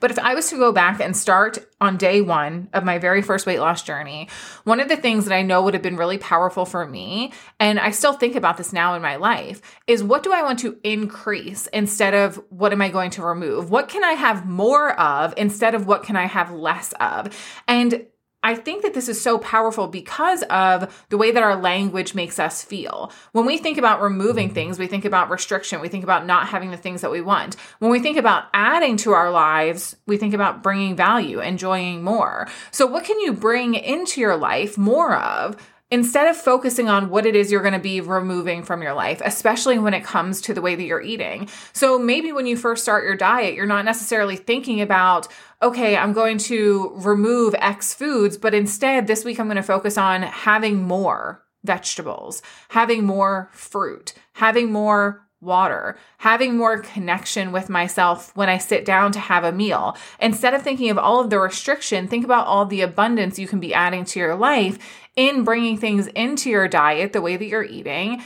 But 0.00 0.10
if 0.10 0.18
I 0.18 0.34
was 0.34 0.50
to 0.50 0.56
go 0.56 0.72
back 0.72 1.00
and 1.00 1.16
start 1.16 1.58
on 1.80 1.96
day 1.96 2.20
one 2.20 2.68
of 2.72 2.84
my 2.84 2.98
very 2.98 3.22
first 3.22 3.46
weight 3.46 3.58
loss 3.58 3.82
journey, 3.82 4.28
one 4.64 4.80
of 4.80 4.88
the 4.88 4.96
things 4.96 5.24
that 5.24 5.34
I 5.34 5.42
know 5.42 5.62
would 5.62 5.74
have 5.74 5.82
been 5.82 5.96
really 5.96 6.18
powerful 6.18 6.66
for 6.66 6.86
me, 6.86 7.32
and 7.58 7.78
I 7.78 7.90
still 7.90 8.12
think 8.12 8.36
about 8.36 8.56
this 8.56 8.72
now 8.72 8.94
in 8.94 9.02
my 9.02 9.16
life, 9.16 9.62
is 9.86 10.02
what 10.02 10.22
do 10.22 10.32
I 10.32 10.42
want 10.42 10.58
to 10.60 10.78
increase 10.84 11.66
instead 11.68 12.14
of 12.14 12.42
what 12.50 12.72
am 12.72 12.82
I 12.82 12.88
going 12.88 13.10
to 13.12 13.22
remove? 13.22 13.70
What 13.70 13.88
can 13.88 14.04
I 14.04 14.12
have 14.12 14.46
more 14.46 14.98
of 14.98 15.34
instead 15.36 15.74
of 15.74 15.86
what 15.86 16.02
can 16.02 16.16
I 16.16 16.26
have 16.26 16.50
less 16.50 16.92
of? 17.00 17.34
And 17.66 18.06
I 18.42 18.54
think 18.54 18.82
that 18.82 18.94
this 18.94 19.08
is 19.08 19.20
so 19.20 19.38
powerful 19.38 19.86
because 19.86 20.42
of 20.44 21.04
the 21.10 21.18
way 21.18 21.30
that 21.30 21.42
our 21.42 21.56
language 21.56 22.14
makes 22.14 22.38
us 22.38 22.64
feel. 22.64 23.12
When 23.32 23.44
we 23.44 23.58
think 23.58 23.76
about 23.76 24.00
removing 24.00 24.46
mm-hmm. 24.48 24.54
things, 24.54 24.78
we 24.78 24.86
think 24.86 25.04
about 25.04 25.30
restriction, 25.30 25.80
we 25.80 25.88
think 25.88 26.04
about 26.04 26.24
not 26.24 26.48
having 26.48 26.70
the 26.70 26.78
things 26.78 27.02
that 27.02 27.10
we 27.10 27.20
want. 27.20 27.56
When 27.80 27.90
we 27.90 28.00
think 28.00 28.16
about 28.16 28.44
adding 28.54 28.96
to 28.98 29.12
our 29.12 29.30
lives, 29.30 29.94
we 30.06 30.16
think 30.16 30.32
about 30.32 30.62
bringing 30.62 30.96
value, 30.96 31.40
enjoying 31.40 32.02
more. 32.02 32.48
So, 32.70 32.86
what 32.86 33.04
can 33.04 33.20
you 33.20 33.32
bring 33.34 33.74
into 33.74 34.20
your 34.20 34.36
life 34.36 34.78
more 34.78 35.16
of 35.16 35.56
instead 35.90 36.28
of 36.28 36.36
focusing 36.36 36.88
on 36.88 37.10
what 37.10 37.26
it 37.26 37.34
is 37.34 37.50
you're 37.50 37.62
going 37.62 37.74
to 37.74 37.80
be 37.80 38.00
removing 38.00 38.62
from 38.62 38.82
your 38.82 38.94
life, 38.94 39.20
especially 39.24 39.78
when 39.78 39.94
it 39.94 40.04
comes 40.04 40.40
to 40.40 40.54
the 40.54 40.62
way 40.62 40.74
that 40.74 40.84
you're 40.84 41.00
eating. 41.00 41.48
So 41.72 41.98
maybe 41.98 42.32
when 42.32 42.46
you 42.46 42.56
first 42.56 42.82
start 42.82 43.04
your 43.04 43.16
diet, 43.16 43.54
you're 43.54 43.66
not 43.66 43.84
necessarily 43.84 44.36
thinking 44.36 44.80
about, 44.80 45.28
okay, 45.62 45.96
I'm 45.96 46.12
going 46.12 46.38
to 46.38 46.92
remove 46.96 47.54
X 47.58 47.92
foods, 47.92 48.38
but 48.38 48.54
instead 48.54 49.06
this 49.06 49.24
week 49.24 49.40
I'm 49.40 49.46
going 49.46 49.56
to 49.56 49.62
focus 49.62 49.98
on 49.98 50.22
having 50.22 50.82
more 50.82 51.42
vegetables, 51.64 52.42
having 52.68 53.04
more 53.04 53.50
fruit, 53.52 54.14
having 54.34 54.72
more 54.72 55.26
water, 55.40 55.96
having 56.18 56.56
more 56.56 56.78
connection 56.78 57.50
with 57.52 57.68
myself 57.68 58.34
when 58.36 58.48
I 58.48 58.58
sit 58.58 58.84
down 58.84 59.12
to 59.12 59.20
have 59.20 59.44
a 59.44 59.52
meal. 59.52 59.96
Instead 60.20 60.54
of 60.54 60.62
thinking 60.62 60.90
of 60.90 60.98
all 60.98 61.20
of 61.20 61.30
the 61.30 61.38
restriction, 61.38 62.08
think 62.08 62.24
about 62.24 62.46
all 62.46 62.66
the 62.66 62.82
abundance 62.82 63.38
you 63.38 63.48
can 63.48 63.60
be 63.60 63.72
adding 63.72 64.04
to 64.06 64.18
your 64.18 64.34
life 64.34 64.78
in 65.16 65.44
bringing 65.44 65.76
things 65.76 66.06
into 66.08 66.50
your 66.50 66.68
diet, 66.68 67.12
the 67.12 67.22
way 67.22 67.36
that 67.36 67.46
you're 67.46 67.64
eating, 67.64 68.22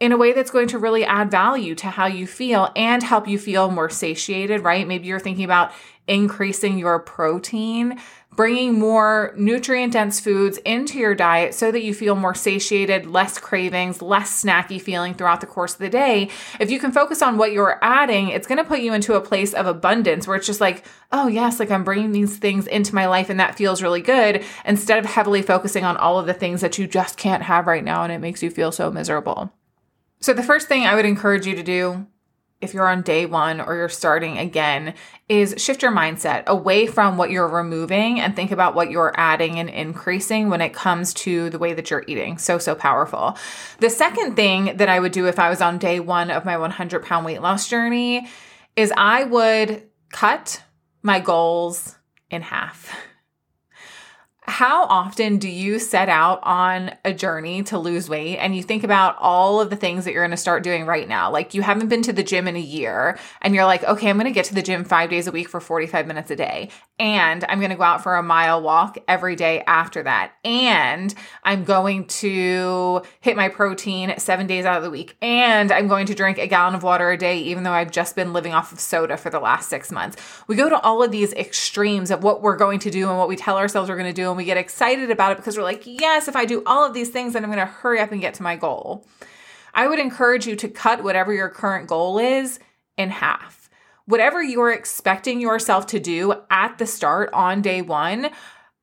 in 0.00 0.12
a 0.12 0.16
way 0.16 0.32
that's 0.32 0.50
going 0.50 0.68
to 0.68 0.78
really 0.78 1.04
add 1.04 1.30
value 1.30 1.74
to 1.74 1.88
how 1.88 2.06
you 2.06 2.26
feel 2.26 2.70
and 2.74 3.02
help 3.02 3.28
you 3.28 3.38
feel 3.38 3.70
more 3.70 3.90
satiated, 3.90 4.62
right? 4.62 4.88
Maybe 4.88 5.06
you're 5.06 5.20
thinking 5.20 5.44
about 5.44 5.72
increasing 6.06 6.78
your 6.78 6.98
protein, 6.98 7.98
bringing 8.36 8.78
more 8.78 9.32
nutrient 9.36 9.92
dense 9.92 10.20
foods 10.20 10.58
into 10.58 10.98
your 10.98 11.14
diet 11.14 11.54
so 11.54 11.70
that 11.70 11.82
you 11.82 11.94
feel 11.94 12.14
more 12.14 12.34
satiated, 12.34 13.06
less 13.06 13.38
cravings, 13.38 14.02
less 14.02 14.42
snacky 14.42 14.80
feeling 14.80 15.14
throughout 15.14 15.40
the 15.40 15.46
course 15.46 15.74
of 15.74 15.78
the 15.78 15.88
day. 15.88 16.28
If 16.58 16.70
you 16.70 16.78
can 16.78 16.92
focus 16.92 17.22
on 17.22 17.38
what 17.38 17.52
you're 17.52 17.78
adding, 17.82 18.28
it's 18.28 18.46
going 18.46 18.58
to 18.58 18.64
put 18.64 18.80
you 18.80 18.92
into 18.92 19.14
a 19.14 19.20
place 19.20 19.54
of 19.54 19.66
abundance 19.66 20.26
where 20.26 20.36
it's 20.36 20.46
just 20.46 20.60
like, 20.60 20.84
oh, 21.12 21.28
yes, 21.28 21.60
like 21.60 21.70
I'm 21.70 21.84
bringing 21.84 22.12
these 22.12 22.36
things 22.36 22.66
into 22.66 22.94
my 22.94 23.06
life 23.06 23.30
and 23.30 23.38
that 23.38 23.56
feels 23.56 23.82
really 23.82 24.02
good 24.02 24.44
instead 24.64 24.98
of 24.98 25.04
heavily 25.04 25.42
focusing 25.42 25.84
on 25.84 25.96
all 25.96 26.18
of 26.18 26.26
the 26.26 26.34
things 26.34 26.60
that 26.60 26.78
you 26.78 26.86
just 26.86 27.16
can't 27.16 27.44
have 27.44 27.66
right 27.66 27.84
now 27.84 28.02
and 28.02 28.12
it 28.12 28.18
makes 28.18 28.42
you 28.42 28.50
feel 28.50 28.72
so 28.72 28.90
miserable. 28.90 29.52
So, 30.20 30.32
the 30.32 30.42
first 30.42 30.68
thing 30.68 30.86
I 30.86 30.94
would 30.94 31.04
encourage 31.04 31.46
you 31.46 31.54
to 31.54 31.62
do 31.62 32.06
if 32.60 32.72
you're 32.72 32.88
on 32.88 33.02
day 33.02 33.26
one 33.26 33.60
or 33.60 33.76
you're 33.76 33.88
starting 33.88 34.38
again, 34.38 34.94
is 35.28 35.54
shift 35.58 35.82
your 35.82 35.92
mindset 35.92 36.46
away 36.46 36.86
from 36.86 37.16
what 37.16 37.30
you're 37.30 37.48
removing 37.48 38.20
and 38.20 38.34
think 38.34 38.50
about 38.50 38.74
what 38.74 38.90
you're 38.90 39.12
adding 39.16 39.58
and 39.58 39.68
increasing 39.68 40.48
when 40.48 40.60
it 40.60 40.72
comes 40.72 41.14
to 41.14 41.50
the 41.50 41.58
way 41.58 41.74
that 41.74 41.90
you're 41.90 42.04
eating. 42.06 42.38
So, 42.38 42.58
so 42.58 42.74
powerful. 42.74 43.36
The 43.80 43.90
second 43.90 44.36
thing 44.36 44.76
that 44.76 44.88
I 44.88 45.00
would 45.00 45.12
do 45.12 45.26
if 45.26 45.38
I 45.38 45.50
was 45.50 45.60
on 45.60 45.78
day 45.78 46.00
one 46.00 46.30
of 46.30 46.44
my 46.44 46.56
100 46.56 47.04
pound 47.04 47.26
weight 47.26 47.42
loss 47.42 47.68
journey 47.68 48.28
is 48.76 48.92
I 48.96 49.24
would 49.24 49.84
cut 50.12 50.62
my 51.02 51.20
goals 51.20 51.96
in 52.30 52.42
half. 52.42 52.94
How 54.46 54.84
often 54.84 55.38
do 55.38 55.48
you 55.48 55.78
set 55.78 56.10
out 56.10 56.38
on 56.42 56.94
a 57.02 57.14
journey 57.14 57.62
to 57.64 57.78
lose 57.78 58.10
weight 58.10 58.36
and 58.36 58.54
you 58.54 58.62
think 58.62 58.84
about 58.84 59.16
all 59.18 59.58
of 59.58 59.70
the 59.70 59.76
things 59.76 60.04
that 60.04 60.12
you're 60.12 60.22
going 60.22 60.32
to 60.32 60.36
start 60.36 60.62
doing 60.62 60.84
right 60.84 61.08
now? 61.08 61.30
Like 61.30 61.54
you 61.54 61.62
haven't 61.62 61.88
been 61.88 62.02
to 62.02 62.12
the 62.12 62.22
gym 62.22 62.46
in 62.46 62.54
a 62.54 62.60
year 62.60 63.18
and 63.40 63.54
you're 63.54 63.64
like, 63.64 63.82
okay, 63.84 64.10
I'm 64.10 64.18
going 64.18 64.26
to 64.26 64.34
get 64.34 64.44
to 64.46 64.54
the 64.54 64.60
gym 64.60 64.84
five 64.84 65.08
days 65.08 65.26
a 65.26 65.32
week 65.32 65.48
for 65.48 65.60
45 65.60 66.06
minutes 66.06 66.30
a 66.30 66.36
day. 66.36 66.68
And 66.98 67.42
I'm 67.48 67.58
going 67.58 67.70
to 67.70 67.76
go 67.76 67.84
out 67.84 68.02
for 68.02 68.16
a 68.16 68.22
mile 68.22 68.60
walk 68.60 68.98
every 69.08 69.34
day 69.34 69.62
after 69.66 70.02
that. 70.02 70.32
And 70.44 71.14
I'm 71.42 71.64
going 71.64 72.06
to 72.06 73.00
hit 73.20 73.36
my 73.36 73.48
protein 73.48 74.12
seven 74.18 74.46
days 74.46 74.66
out 74.66 74.76
of 74.76 74.82
the 74.82 74.90
week. 74.90 75.16
And 75.22 75.72
I'm 75.72 75.88
going 75.88 76.04
to 76.06 76.14
drink 76.14 76.36
a 76.36 76.46
gallon 76.46 76.74
of 76.74 76.82
water 76.82 77.10
a 77.10 77.16
day, 77.16 77.38
even 77.38 77.62
though 77.62 77.72
I've 77.72 77.90
just 77.90 78.14
been 78.14 78.34
living 78.34 78.52
off 78.52 78.72
of 78.72 78.78
soda 78.78 79.16
for 79.16 79.30
the 79.30 79.40
last 79.40 79.70
six 79.70 79.90
months. 79.90 80.18
We 80.48 80.54
go 80.54 80.68
to 80.68 80.78
all 80.80 81.02
of 81.02 81.10
these 81.10 81.32
extremes 81.32 82.10
of 82.10 82.22
what 82.22 82.42
we're 82.42 82.58
going 82.58 82.78
to 82.80 82.90
do 82.90 83.08
and 83.08 83.18
what 83.18 83.28
we 83.28 83.36
tell 83.36 83.56
ourselves 83.56 83.88
we're 83.88 83.96
going 83.96 84.06
to 84.06 84.12
do 84.12 84.33
and 84.34 84.36
we 84.36 84.44
get 84.44 84.56
excited 84.56 85.12
about 85.12 85.30
it 85.30 85.36
because 85.36 85.56
we're 85.56 85.62
like, 85.62 85.84
yes, 85.84 86.26
if 86.26 86.34
I 86.34 86.44
do 86.44 86.64
all 86.66 86.84
of 86.84 86.92
these 86.92 87.08
things, 87.08 87.34
then 87.34 87.44
I'm 87.44 87.50
going 87.52 87.64
to 87.64 87.72
hurry 87.72 88.00
up 88.00 88.10
and 88.10 88.20
get 88.20 88.34
to 88.34 88.42
my 88.42 88.56
goal. 88.56 89.06
I 89.72 89.86
would 89.86 90.00
encourage 90.00 90.44
you 90.44 90.56
to 90.56 90.68
cut 90.68 91.04
whatever 91.04 91.32
your 91.32 91.48
current 91.48 91.88
goal 91.88 92.18
is 92.18 92.58
in 92.98 93.10
half. 93.10 93.70
Whatever 94.06 94.42
you're 94.42 94.72
expecting 94.72 95.40
yourself 95.40 95.86
to 95.86 96.00
do 96.00 96.34
at 96.50 96.78
the 96.78 96.86
start 96.86 97.30
on 97.32 97.62
day 97.62 97.80
one, 97.80 98.30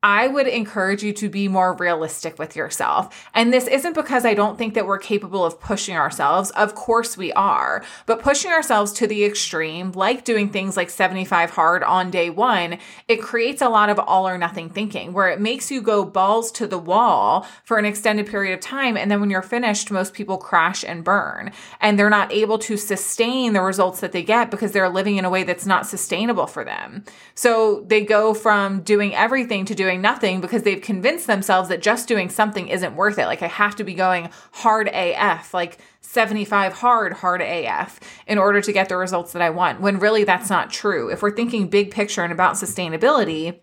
I 0.03 0.27
would 0.27 0.47
encourage 0.47 1.03
you 1.03 1.13
to 1.13 1.29
be 1.29 1.47
more 1.47 1.73
realistic 1.73 2.39
with 2.39 2.55
yourself. 2.55 3.29
And 3.35 3.53
this 3.53 3.67
isn't 3.67 3.93
because 3.93 4.25
I 4.25 4.33
don't 4.33 4.57
think 4.57 4.73
that 4.73 4.87
we're 4.87 4.97
capable 4.97 5.45
of 5.45 5.59
pushing 5.59 5.95
ourselves. 5.95 6.49
Of 6.51 6.73
course 6.73 7.15
we 7.17 7.31
are. 7.33 7.83
But 8.07 8.23
pushing 8.23 8.51
ourselves 8.51 8.93
to 8.93 9.05
the 9.05 9.23
extreme, 9.23 9.91
like 9.91 10.25
doing 10.25 10.49
things 10.49 10.75
like 10.75 10.89
75 10.89 11.51
hard 11.51 11.83
on 11.83 12.09
day 12.09 12.31
one, 12.31 12.79
it 13.07 13.21
creates 13.21 13.61
a 13.61 13.69
lot 13.69 13.91
of 13.91 13.99
all 13.99 14.27
or 14.27 14.39
nothing 14.39 14.71
thinking 14.71 15.13
where 15.13 15.29
it 15.29 15.39
makes 15.39 15.69
you 15.69 15.81
go 15.83 16.03
balls 16.03 16.51
to 16.53 16.65
the 16.65 16.79
wall 16.79 17.45
for 17.63 17.77
an 17.77 17.85
extended 17.85 18.25
period 18.25 18.55
of 18.55 18.59
time. 18.59 18.97
And 18.97 19.11
then 19.11 19.21
when 19.21 19.29
you're 19.29 19.43
finished, 19.43 19.91
most 19.91 20.15
people 20.15 20.39
crash 20.39 20.83
and 20.83 21.03
burn 21.03 21.51
and 21.79 21.99
they're 21.99 22.09
not 22.09 22.31
able 22.31 22.57
to 22.57 22.75
sustain 22.75 23.53
the 23.53 23.61
results 23.61 23.99
that 23.99 24.13
they 24.13 24.23
get 24.23 24.49
because 24.49 24.71
they're 24.71 24.89
living 24.89 25.17
in 25.17 25.25
a 25.25 25.29
way 25.29 25.43
that's 25.43 25.67
not 25.67 25.85
sustainable 25.85 26.47
for 26.47 26.63
them. 26.63 27.03
So 27.35 27.81
they 27.85 28.03
go 28.03 28.33
from 28.33 28.81
doing 28.81 29.13
everything 29.13 29.63
to 29.65 29.75
doing 29.75 29.90
doing 29.91 30.01
nothing 30.01 30.41
because 30.41 30.63
they've 30.63 30.81
convinced 30.81 31.27
themselves 31.27 31.69
that 31.69 31.81
just 31.81 32.07
doing 32.07 32.29
something 32.29 32.67
isn't 32.67 32.95
worth 32.95 33.19
it. 33.19 33.25
Like 33.25 33.41
I 33.41 33.47
have 33.47 33.75
to 33.75 33.83
be 33.83 33.93
going 33.93 34.29
hard 34.51 34.87
AF, 34.87 35.53
like 35.53 35.79
75 36.01 36.73
hard, 36.73 37.13
hard 37.13 37.41
AF 37.41 37.99
in 38.27 38.37
order 38.37 38.61
to 38.61 38.71
get 38.71 38.89
the 38.89 38.97
results 38.97 39.33
that 39.33 39.41
I 39.41 39.49
want. 39.49 39.81
When 39.81 39.99
really 39.99 40.23
that's 40.23 40.49
not 40.49 40.71
true. 40.71 41.09
If 41.09 41.21
we're 41.21 41.35
thinking 41.35 41.67
big 41.67 41.91
picture 41.91 42.23
and 42.23 42.31
about 42.31 42.55
sustainability, 42.55 43.59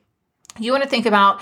you 0.59 0.73
want 0.73 0.85
to 0.85 0.91
think 0.91 1.07
about 1.07 1.41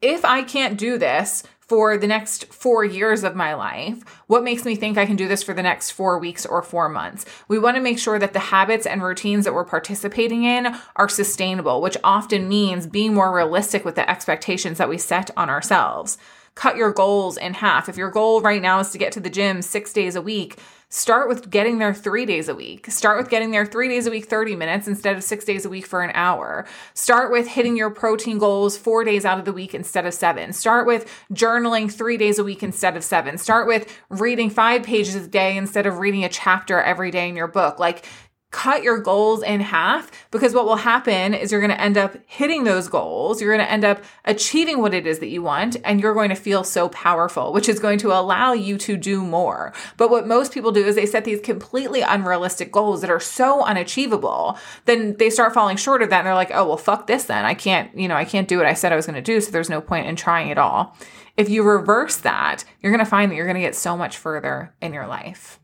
if 0.00 0.24
I 0.24 0.42
can't 0.42 0.78
do 0.78 0.98
this 0.98 1.44
for 1.66 1.96
the 1.96 2.06
next 2.06 2.52
four 2.52 2.84
years 2.84 3.24
of 3.24 3.34
my 3.34 3.54
life? 3.54 4.02
What 4.26 4.44
makes 4.44 4.64
me 4.64 4.76
think 4.76 4.98
I 4.98 5.06
can 5.06 5.16
do 5.16 5.28
this 5.28 5.42
for 5.42 5.54
the 5.54 5.62
next 5.62 5.92
four 5.92 6.18
weeks 6.18 6.44
or 6.44 6.62
four 6.62 6.88
months? 6.88 7.24
We 7.48 7.58
want 7.58 7.76
to 7.76 7.82
make 7.82 7.98
sure 7.98 8.18
that 8.18 8.32
the 8.32 8.38
habits 8.38 8.86
and 8.86 9.02
routines 9.02 9.44
that 9.44 9.54
we're 9.54 9.64
participating 9.64 10.44
in 10.44 10.74
are 10.96 11.08
sustainable, 11.08 11.80
which 11.80 11.96
often 12.04 12.48
means 12.48 12.86
being 12.86 13.14
more 13.14 13.34
realistic 13.34 13.84
with 13.84 13.94
the 13.94 14.08
expectations 14.08 14.78
that 14.78 14.88
we 14.88 14.98
set 14.98 15.30
on 15.36 15.48
ourselves. 15.48 16.18
Cut 16.54 16.76
your 16.76 16.92
goals 16.92 17.36
in 17.36 17.54
half. 17.54 17.88
If 17.88 17.96
your 17.96 18.10
goal 18.10 18.40
right 18.40 18.62
now 18.62 18.78
is 18.78 18.90
to 18.90 18.98
get 18.98 19.12
to 19.12 19.20
the 19.20 19.30
gym 19.30 19.60
six 19.60 19.92
days 19.92 20.14
a 20.14 20.22
week, 20.22 20.58
Start 20.94 21.28
with 21.28 21.50
getting 21.50 21.78
there 21.78 21.92
three 21.92 22.24
days 22.24 22.48
a 22.48 22.54
week. 22.54 22.88
Start 22.88 23.18
with 23.18 23.28
getting 23.28 23.50
there 23.50 23.66
three 23.66 23.88
days 23.88 24.06
a 24.06 24.12
week, 24.12 24.26
30 24.26 24.54
minutes 24.54 24.86
instead 24.86 25.16
of 25.16 25.24
six 25.24 25.44
days 25.44 25.64
a 25.64 25.68
week 25.68 25.86
for 25.86 26.04
an 26.04 26.12
hour. 26.14 26.66
Start 26.94 27.32
with 27.32 27.48
hitting 27.48 27.76
your 27.76 27.90
protein 27.90 28.38
goals 28.38 28.76
four 28.76 29.02
days 29.02 29.24
out 29.24 29.40
of 29.40 29.44
the 29.44 29.52
week 29.52 29.74
instead 29.74 30.06
of 30.06 30.14
seven. 30.14 30.52
Start 30.52 30.86
with 30.86 31.12
journaling 31.32 31.92
three 31.92 32.16
days 32.16 32.38
a 32.38 32.44
week 32.44 32.62
instead 32.62 32.96
of 32.96 33.02
seven. 33.02 33.38
Start 33.38 33.66
with 33.66 33.92
reading 34.08 34.50
five 34.50 34.84
pages 34.84 35.16
a 35.16 35.26
day 35.26 35.56
instead 35.56 35.86
of 35.86 35.98
reading 35.98 36.22
a 36.22 36.28
chapter 36.28 36.80
every 36.80 37.10
day 37.10 37.28
in 37.28 37.34
your 37.34 37.48
book. 37.48 37.80
Like, 37.80 38.06
cut 38.54 38.84
your 38.84 38.98
goals 38.98 39.42
in 39.42 39.58
half 39.58 40.12
because 40.30 40.54
what 40.54 40.64
will 40.64 40.76
happen 40.76 41.34
is 41.34 41.50
you're 41.50 41.60
going 41.60 41.72
to 41.72 41.80
end 41.80 41.98
up 41.98 42.16
hitting 42.24 42.62
those 42.62 42.86
goals. 42.86 43.42
You're 43.42 43.52
going 43.52 43.66
to 43.66 43.70
end 43.70 43.84
up 43.84 44.04
achieving 44.24 44.80
what 44.80 44.94
it 44.94 45.08
is 45.08 45.18
that 45.18 45.26
you 45.26 45.42
want 45.42 45.76
and 45.82 46.00
you're 46.00 46.14
going 46.14 46.28
to 46.28 46.36
feel 46.36 46.62
so 46.62 46.88
powerful, 46.90 47.52
which 47.52 47.68
is 47.68 47.80
going 47.80 47.98
to 47.98 48.12
allow 48.12 48.52
you 48.52 48.78
to 48.78 48.96
do 48.96 49.24
more. 49.24 49.72
But 49.96 50.08
what 50.08 50.28
most 50.28 50.52
people 50.52 50.70
do 50.70 50.86
is 50.86 50.94
they 50.94 51.04
set 51.04 51.24
these 51.24 51.40
completely 51.40 52.02
unrealistic 52.02 52.70
goals 52.70 53.00
that 53.00 53.10
are 53.10 53.18
so 53.18 53.64
unachievable. 53.64 54.56
Then 54.84 55.16
they 55.16 55.30
start 55.30 55.52
falling 55.52 55.76
short 55.76 56.00
of 56.00 56.10
that 56.10 56.18
and 56.18 56.26
they're 56.28 56.34
like, 56.34 56.52
"Oh, 56.54 56.68
well 56.68 56.76
fuck 56.76 57.08
this 57.08 57.24
then. 57.24 57.44
I 57.44 57.54
can't, 57.54 57.92
you 57.98 58.06
know, 58.06 58.14
I 58.14 58.24
can't 58.24 58.46
do 58.46 58.58
what 58.58 58.66
I 58.66 58.74
said 58.74 58.92
I 58.92 58.96
was 58.96 59.06
going 59.06 59.16
to 59.16 59.32
do, 59.32 59.40
so 59.40 59.50
there's 59.50 59.68
no 59.68 59.80
point 59.80 60.06
in 60.06 60.14
trying 60.14 60.52
at 60.52 60.58
all." 60.58 60.96
If 61.36 61.48
you 61.48 61.64
reverse 61.64 62.18
that, 62.18 62.64
you're 62.80 62.92
going 62.92 63.04
to 63.04 63.10
find 63.10 63.32
that 63.32 63.34
you're 63.34 63.46
going 63.46 63.56
to 63.56 63.60
get 63.60 63.74
so 63.74 63.96
much 63.96 64.16
further 64.16 64.72
in 64.80 64.94
your 64.94 65.08
life. 65.08 65.58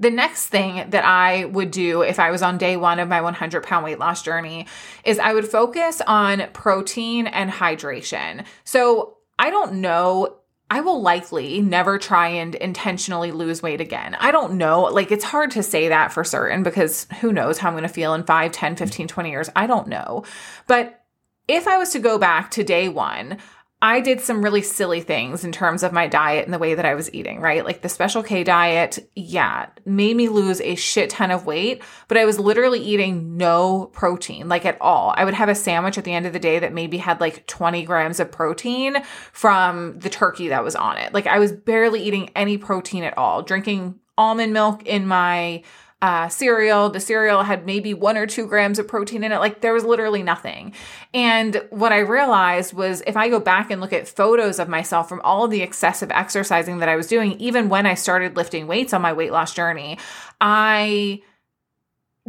The 0.00 0.10
next 0.10 0.46
thing 0.46 0.90
that 0.90 1.04
I 1.04 1.44
would 1.44 1.70
do 1.70 2.02
if 2.02 2.18
I 2.18 2.30
was 2.30 2.42
on 2.42 2.58
day 2.58 2.76
one 2.76 2.98
of 2.98 3.08
my 3.08 3.20
100 3.20 3.62
pound 3.62 3.84
weight 3.84 3.98
loss 3.98 4.22
journey 4.22 4.66
is 5.04 5.18
I 5.18 5.34
would 5.34 5.46
focus 5.46 6.00
on 6.06 6.48
protein 6.52 7.26
and 7.26 7.50
hydration. 7.50 8.44
So 8.64 9.18
I 9.38 9.50
don't 9.50 9.74
know 9.74 10.40
I 10.70 10.82
will 10.82 11.02
likely 11.02 11.60
never 11.60 11.98
try 11.98 12.28
and 12.28 12.54
intentionally 12.54 13.32
lose 13.32 13.60
weight 13.60 13.80
again. 13.80 14.16
I 14.20 14.30
don't 14.30 14.54
know. 14.54 14.82
Like, 14.82 15.10
it's 15.10 15.24
hard 15.24 15.50
to 15.52 15.64
say 15.64 15.88
that 15.88 16.12
for 16.12 16.22
certain 16.22 16.62
because 16.62 17.08
who 17.20 17.32
knows 17.32 17.58
how 17.58 17.68
I'm 17.68 17.74
going 17.74 17.82
to 17.82 17.88
feel 17.88 18.14
in 18.14 18.22
5, 18.22 18.52
10, 18.52 18.76
15, 18.76 19.08
20 19.08 19.30
years. 19.30 19.50
I 19.56 19.66
don't 19.66 19.88
know. 19.88 20.22
But 20.68 21.04
if 21.48 21.66
I 21.66 21.76
was 21.76 21.90
to 21.90 21.98
go 21.98 22.18
back 22.18 22.52
to 22.52 22.62
day 22.62 22.88
one, 22.88 23.38
I 23.82 24.00
did 24.00 24.20
some 24.20 24.42
really 24.42 24.60
silly 24.60 25.00
things 25.00 25.42
in 25.42 25.52
terms 25.52 25.82
of 25.82 25.92
my 25.92 26.06
diet 26.06 26.44
and 26.44 26.52
the 26.52 26.58
way 26.58 26.74
that 26.74 26.84
I 26.84 26.94
was 26.94 27.12
eating, 27.14 27.40
right? 27.40 27.64
Like 27.64 27.80
the 27.80 27.88
special 27.88 28.22
K 28.22 28.44
diet, 28.44 28.98
yeah, 29.16 29.68
made 29.86 30.16
me 30.16 30.28
lose 30.28 30.60
a 30.60 30.74
shit 30.74 31.08
ton 31.08 31.30
of 31.30 31.46
weight, 31.46 31.82
but 32.06 32.18
I 32.18 32.26
was 32.26 32.38
literally 32.38 32.80
eating 32.80 33.38
no 33.38 33.86
protein, 33.86 34.50
like 34.50 34.66
at 34.66 34.80
all. 34.82 35.14
I 35.16 35.24
would 35.24 35.32
have 35.32 35.48
a 35.48 35.54
sandwich 35.54 35.96
at 35.96 36.04
the 36.04 36.12
end 36.12 36.26
of 36.26 36.34
the 36.34 36.38
day 36.38 36.58
that 36.58 36.74
maybe 36.74 36.98
had 36.98 37.22
like 37.22 37.46
20 37.46 37.82
grams 37.84 38.20
of 38.20 38.30
protein 38.30 39.02
from 39.32 39.98
the 39.98 40.10
turkey 40.10 40.48
that 40.48 40.62
was 40.62 40.76
on 40.76 40.98
it. 40.98 41.14
Like 41.14 41.26
I 41.26 41.38
was 41.38 41.52
barely 41.52 42.02
eating 42.02 42.30
any 42.36 42.58
protein 42.58 43.02
at 43.02 43.16
all, 43.16 43.42
drinking 43.42 43.98
almond 44.18 44.52
milk 44.52 44.86
in 44.86 45.06
my 45.06 45.62
uh, 46.02 46.28
cereal. 46.28 46.88
The 46.88 47.00
cereal 47.00 47.42
had 47.42 47.66
maybe 47.66 47.92
one 47.92 48.16
or 48.16 48.26
two 48.26 48.46
grams 48.46 48.78
of 48.78 48.88
protein 48.88 49.22
in 49.22 49.32
it. 49.32 49.38
Like 49.38 49.60
there 49.60 49.74
was 49.74 49.84
literally 49.84 50.22
nothing. 50.22 50.72
And 51.12 51.62
what 51.70 51.92
I 51.92 51.98
realized 51.98 52.72
was 52.72 53.02
if 53.06 53.16
I 53.16 53.28
go 53.28 53.38
back 53.38 53.70
and 53.70 53.80
look 53.80 53.92
at 53.92 54.08
photos 54.08 54.58
of 54.58 54.68
myself 54.68 55.08
from 55.08 55.20
all 55.22 55.44
of 55.44 55.50
the 55.50 55.62
excessive 55.62 56.10
exercising 56.10 56.78
that 56.78 56.88
I 56.88 56.96
was 56.96 57.06
doing, 57.06 57.32
even 57.32 57.68
when 57.68 57.86
I 57.86 57.94
started 57.94 58.36
lifting 58.36 58.66
weights 58.66 58.92
on 58.94 59.02
my 59.02 59.12
weight 59.12 59.32
loss 59.32 59.52
journey, 59.52 59.98
I 60.40 61.22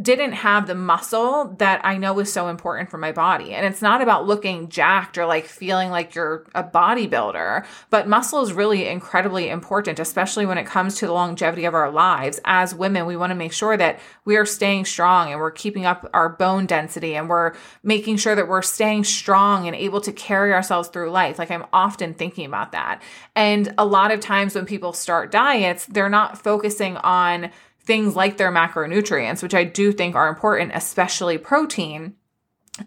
didn't 0.02 0.32
have 0.32 0.66
the 0.66 0.74
muscle 0.74 1.54
that 1.58 1.84
I 1.84 1.96
know 1.96 2.18
is 2.18 2.32
so 2.32 2.48
important 2.48 2.90
for 2.90 2.98
my 2.98 3.12
body. 3.12 3.54
And 3.54 3.66
it's 3.66 3.82
not 3.82 4.02
about 4.02 4.26
looking 4.26 4.68
jacked 4.68 5.16
or 5.18 5.26
like 5.26 5.46
feeling 5.46 5.90
like 5.90 6.14
you're 6.14 6.46
a 6.54 6.64
bodybuilder, 6.64 7.64
but 7.90 8.08
muscle 8.08 8.42
is 8.42 8.52
really 8.52 8.88
incredibly 8.88 9.48
important, 9.48 9.98
especially 9.98 10.46
when 10.46 10.58
it 10.58 10.66
comes 10.66 10.96
to 10.96 11.06
the 11.06 11.12
longevity 11.12 11.64
of 11.64 11.74
our 11.74 11.90
lives. 11.90 12.40
As 12.44 12.74
women, 12.74 13.06
we 13.06 13.16
want 13.16 13.30
to 13.30 13.36
make 13.36 13.52
sure 13.52 13.76
that 13.76 14.00
we 14.24 14.36
are 14.36 14.46
staying 14.46 14.84
strong 14.84 15.30
and 15.30 15.40
we're 15.40 15.50
keeping 15.50 15.86
up 15.86 16.08
our 16.12 16.28
bone 16.28 16.66
density 16.66 17.14
and 17.14 17.28
we're 17.28 17.52
making 17.82 18.16
sure 18.16 18.34
that 18.34 18.48
we're 18.48 18.62
staying 18.62 19.04
strong 19.04 19.66
and 19.66 19.76
able 19.76 20.00
to 20.00 20.12
carry 20.12 20.52
ourselves 20.52 20.88
through 20.88 21.10
life. 21.10 21.38
Like 21.38 21.50
I'm 21.50 21.66
often 21.72 22.14
thinking 22.14 22.46
about 22.46 22.72
that. 22.72 23.02
And 23.34 23.74
a 23.78 23.84
lot 23.84 24.10
of 24.10 24.20
times 24.20 24.54
when 24.54 24.66
people 24.66 24.92
start 24.92 25.30
diets, 25.30 25.86
they're 25.86 26.08
not 26.08 26.42
focusing 26.42 26.96
on 26.98 27.50
things 27.84 28.14
like 28.16 28.36
their 28.36 28.52
macronutrients, 28.52 29.42
which 29.42 29.54
I 29.54 29.64
do 29.64 29.92
think 29.92 30.14
are 30.14 30.28
important, 30.28 30.72
especially 30.74 31.38
protein 31.38 32.14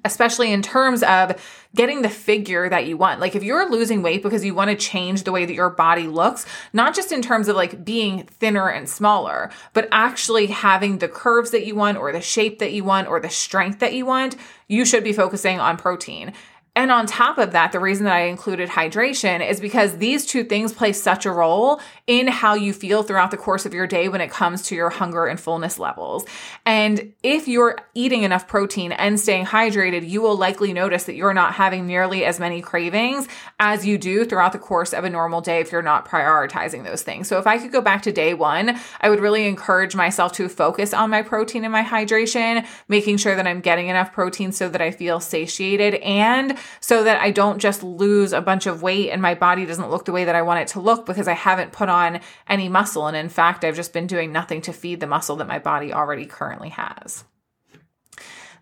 especially 0.03 0.51
in 0.51 0.63
terms 0.63 1.03
of 1.03 1.39
getting 1.75 2.01
the 2.01 2.09
figure 2.09 2.67
that 2.69 2.87
you 2.87 2.97
want. 2.97 3.19
Like 3.19 3.35
if 3.35 3.43
you're 3.43 3.69
losing 3.69 4.01
weight 4.01 4.23
because 4.23 4.43
you 4.43 4.55
want 4.55 4.71
to 4.71 4.75
change 4.75 5.23
the 5.23 5.31
way 5.31 5.45
that 5.45 5.53
your 5.53 5.69
body 5.69 6.07
looks, 6.07 6.45
not 6.73 6.95
just 6.95 7.11
in 7.11 7.21
terms 7.21 7.47
of 7.47 7.55
like 7.55 7.85
being 7.85 8.23
thinner 8.23 8.67
and 8.67 8.89
smaller, 8.89 9.51
but 9.73 9.87
actually 9.91 10.47
having 10.47 10.97
the 10.97 11.07
curves 11.07 11.51
that 11.51 11.67
you 11.67 11.75
want 11.75 11.97
or 11.97 12.11
the 12.11 12.21
shape 12.21 12.59
that 12.59 12.73
you 12.73 12.83
want 12.83 13.07
or 13.07 13.19
the 13.19 13.29
strength 13.29 13.79
that 13.79 13.93
you 13.93 14.05
want, 14.05 14.35
you 14.67 14.85
should 14.85 15.03
be 15.03 15.13
focusing 15.13 15.59
on 15.59 15.77
protein. 15.77 16.33
And 16.75 16.91
on 16.91 17.05
top 17.05 17.37
of 17.37 17.53
that, 17.53 17.71
the 17.71 17.79
reason 17.79 18.03
that 18.03 18.15
I 18.15 18.23
included 18.23 18.67
hydration 18.67 19.47
is 19.47 19.61
because 19.61 19.97
these 19.97 20.25
two 20.25 20.43
things 20.43 20.73
play 20.73 20.91
such 20.91 21.25
a 21.25 21.31
role 21.31 21.79
in 22.05 22.27
how 22.27 22.53
you 22.53 22.73
feel 22.73 23.01
throughout 23.01 23.31
the 23.31 23.37
course 23.37 23.65
of 23.65 23.73
your 23.73 23.87
day 23.87 24.09
when 24.09 24.19
it 24.19 24.29
comes 24.29 24.63
to 24.63 24.75
your 24.75 24.89
hunger 24.89 25.25
and 25.25 25.39
fullness 25.39 25.79
levels. 25.79 26.25
And 26.65 27.13
if 27.23 27.47
you're 27.47 27.77
eating 27.93 28.23
enough 28.23 28.47
protein 28.47 28.91
and 28.91 29.17
staying 29.17 29.45
hydrated, 29.45 30.07
you 30.09 30.21
will 30.21 30.35
likely 30.35 30.73
notice 30.73 31.05
that 31.05 31.15
you're 31.15 31.33
not 31.33 31.53
having 31.53 31.87
nearly 31.87 32.25
as 32.25 32.41
many 32.41 32.61
cravings 32.61 33.27
as 33.57 33.85
you 33.85 33.97
do 33.97 34.25
throughout 34.25 34.51
the 34.51 34.59
course 34.59 34.93
of 34.93 35.05
a 35.05 35.09
normal 35.09 35.39
day 35.39 35.61
if 35.61 35.71
you're 35.71 35.81
not 35.81 36.05
prioritizing 36.05 36.83
those 36.83 37.03
things. 37.03 37.29
So 37.29 37.39
if 37.39 37.47
I 37.47 37.57
could 37.57 37.71
go 37.71 37.81
back 37.81 38.01
to 38.01 38.11
day 38.11 38.33
one, 38.33 38.77
I 38.99 39.09
would 39.09 39.21
really 39.21 39.47
encourage 39.47 39.95
myself 39.95 40.33
to 40.33 40.49
focus 40.49 40.93
on 40.93 41.09
my 41.09 41.21
protein 41.21 41.63
and 41.63 41.71
my 41.71 41.83
hydration, 41.83 42.67
making 42.89 43.17
sure 43.17 43.35
that 43.37 43.47
I'm 43.47 43.61
getting 43.61 43.87
enough 43.87 44.11
protein 44.11 44.51
so 44.51 44.67
that 44.67 44.81
I 44.81 44.91
feel 44.91 45.21
satiated 45.21 45.95
and 45.95 46.57
so 46.79 47.03
that 47.03 47.21
I 47.21 47.31
don't 47.31 47.59
just 47.59 47.83
lose 47.83 48.33
a 48.33 48.41
bunch 48.41 48.65
of 48.65 48.81
weight 48.81 49.09
and 49.09 49.21
my 49.21 49.35
body 49.35 49.65
doesn't 49.65 49.89
look 49.89 50.05
the 50.05 50.11
way 50.11 50.25
that 50.25 50.35
I 50.35 50.41
want 50.41 50.61
it 50.61 50.67
to 50.69 50.79
look 50.79 51.05
because 51.05 51.27
I 51.27 51.33
haven't 51.33 51.71
put 51.71 51.89
on 51.89 52.19
any 52.47 52.69
muscle. 52.69 53.07
And 53.07 53.17
in 53.17 53.29
fact, 53.29 53.63
I've 53.63 53.75
just 53.75 53.93
been 53.93 54.07
doing 54.07 54.31
nothing 54.31 54.61
to 54.61 54.73
feed 54.73 54.99
the 54.99 55.07
muscle 55.07 55.35
that 55.37 55.47
my 55.47 55.59
body 55.59 55.93
already 55.93 56.25
currently 56.25 56.69
has. 56.69 57.23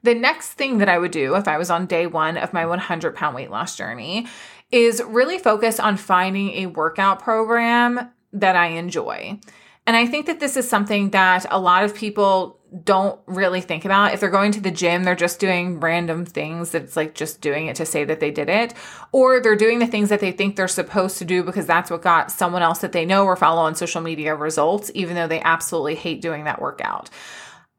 The 0.03 0.13
next 0.13 0.53
thing 0.53 0.79
that 0.79 0.89
I 0.89 0.99
would 0.99 1.11
do 1.11 1.35
if 1.35 1.47
I 1.47 1.57
was 1.57 1.69
on 1.69 1.85
day 1.85 2.07
one 2.07 2.37
of 2.37 2.51
my 2.51 2.65
100 2.65 3.15
pound 3.15 3.35
weight 3.35 3.49
loss 3.49 3.77
journey 3.77 4.27
is 4.69 5.01
really 5.05 5.37
focus 5.37 5.79
on 5.79 5.95
finding 5.97 6.49
a 6.51 6.65
workout 6.65 7.19
program 7.19 8.11
that 8.33 8.55
I 8.55 8.67
enjoy. 8.67 9.39
And 9.85 9.95
I 9.95 10.05
think 10.05 10.25
that 10.25 10.39
this 10.39 10.57
is 10.57 10.67
something 10.67 11.11
that 11.11 11.45
a 11.49 11.59
lot 11.59 11.83
of 11.83 11.95
people 11.95 12.59
don't 12.83 13.19
really 13.27 13.61
think 13.61 13.85
about. 13.85 14.13
If 14.13 14.19
they're 14.19 14.29
going 14.29 14.51
to 14.53 14.61
the 14.61 14.71
gym, 14.71 15.03
they're 15.03 15.15
just 15.15 15.39
doing 15.39 15.79
random 15.79 16.25
things 16.25 16.71
that's 16.71 16.95
like 16.95 17.13
just 17.13 17.41
doing 17.41 17.67
it 17.67 17.75
to 17.75 17.85
say 17.85 18.03
that 18.05 18.19
they 18.19 18.31
did 18.31 18.49
it. 18.49 18.73
Or 19.11 19.39
they're 19.39 19.55
doing 19.55 19.79
the 19.79 19.87
things 19.87 20.09
that 20.09 20.19
they 20.19 20.31
think 20.31 20.55
they're 20.55 20.67
supposed 20.67 21.17
to 21.19 21.25
do 21.25 21.43
because 21.43 21.65
that's 21.65 21.91
what 21.91 22.01
got 22.01 22.31
someone 22.31 22.61
else 22.61 22.79
that 22.79 22.91
they 22.91 23.05
know 23.05 23.25
or 23.25 23.35
follow 23.35 23.61
on 23.61 23.75
social 23.75 24.01
media 24.01 24.35
results, 24.35 24.89
even 24.93 25.15
though 25.15 25.27
they 25.27 25.41
absolutely 25.41 25.95
hate 25.95 26.21
doing 26.21 26.45
that 26.45 26.61
workout. 26.61 27.09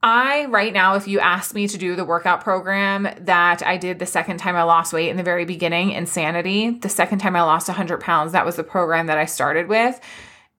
I, 0.02 0.44
right 0.46 0.72
now, 0.72 0.96
if 0.96 1.08
you 1.08 1.18
asked 1.18 1.54
me 1.54 1.66
to 1.66 1.78
do 1.78 1.96
the 1.96 2.04
workout 2.04 2.42
program 2.42 3.08
that 3.22 3.66
I 3.66 3.78
did 3.78 3.98
the 3.98 4.06
second 4.06 4.36
time 4.36 4.54
I 4.54 4.62
lost 4.62 4.92
weight 4.92 5.08
in 5.08 5.16
the 5.16 5.22
very 5.22 5.46
beginning, 5.46 5.92
Insanity, 5.92 6.70
the 6.70 6.90
second 6.90 7.20
time 7.20 7.34
I 7.34 7.42
lost 7.42 7.68
100 7.68 8.00
pounds, 8.00 8.32
that 8.32 8.44
was 8.44 8.56
the 8.56 8.64
program 8.64 9.06
that 9.06 9.16
I 9.16 9.24
started 9.24 9.66
with 9.66 9.98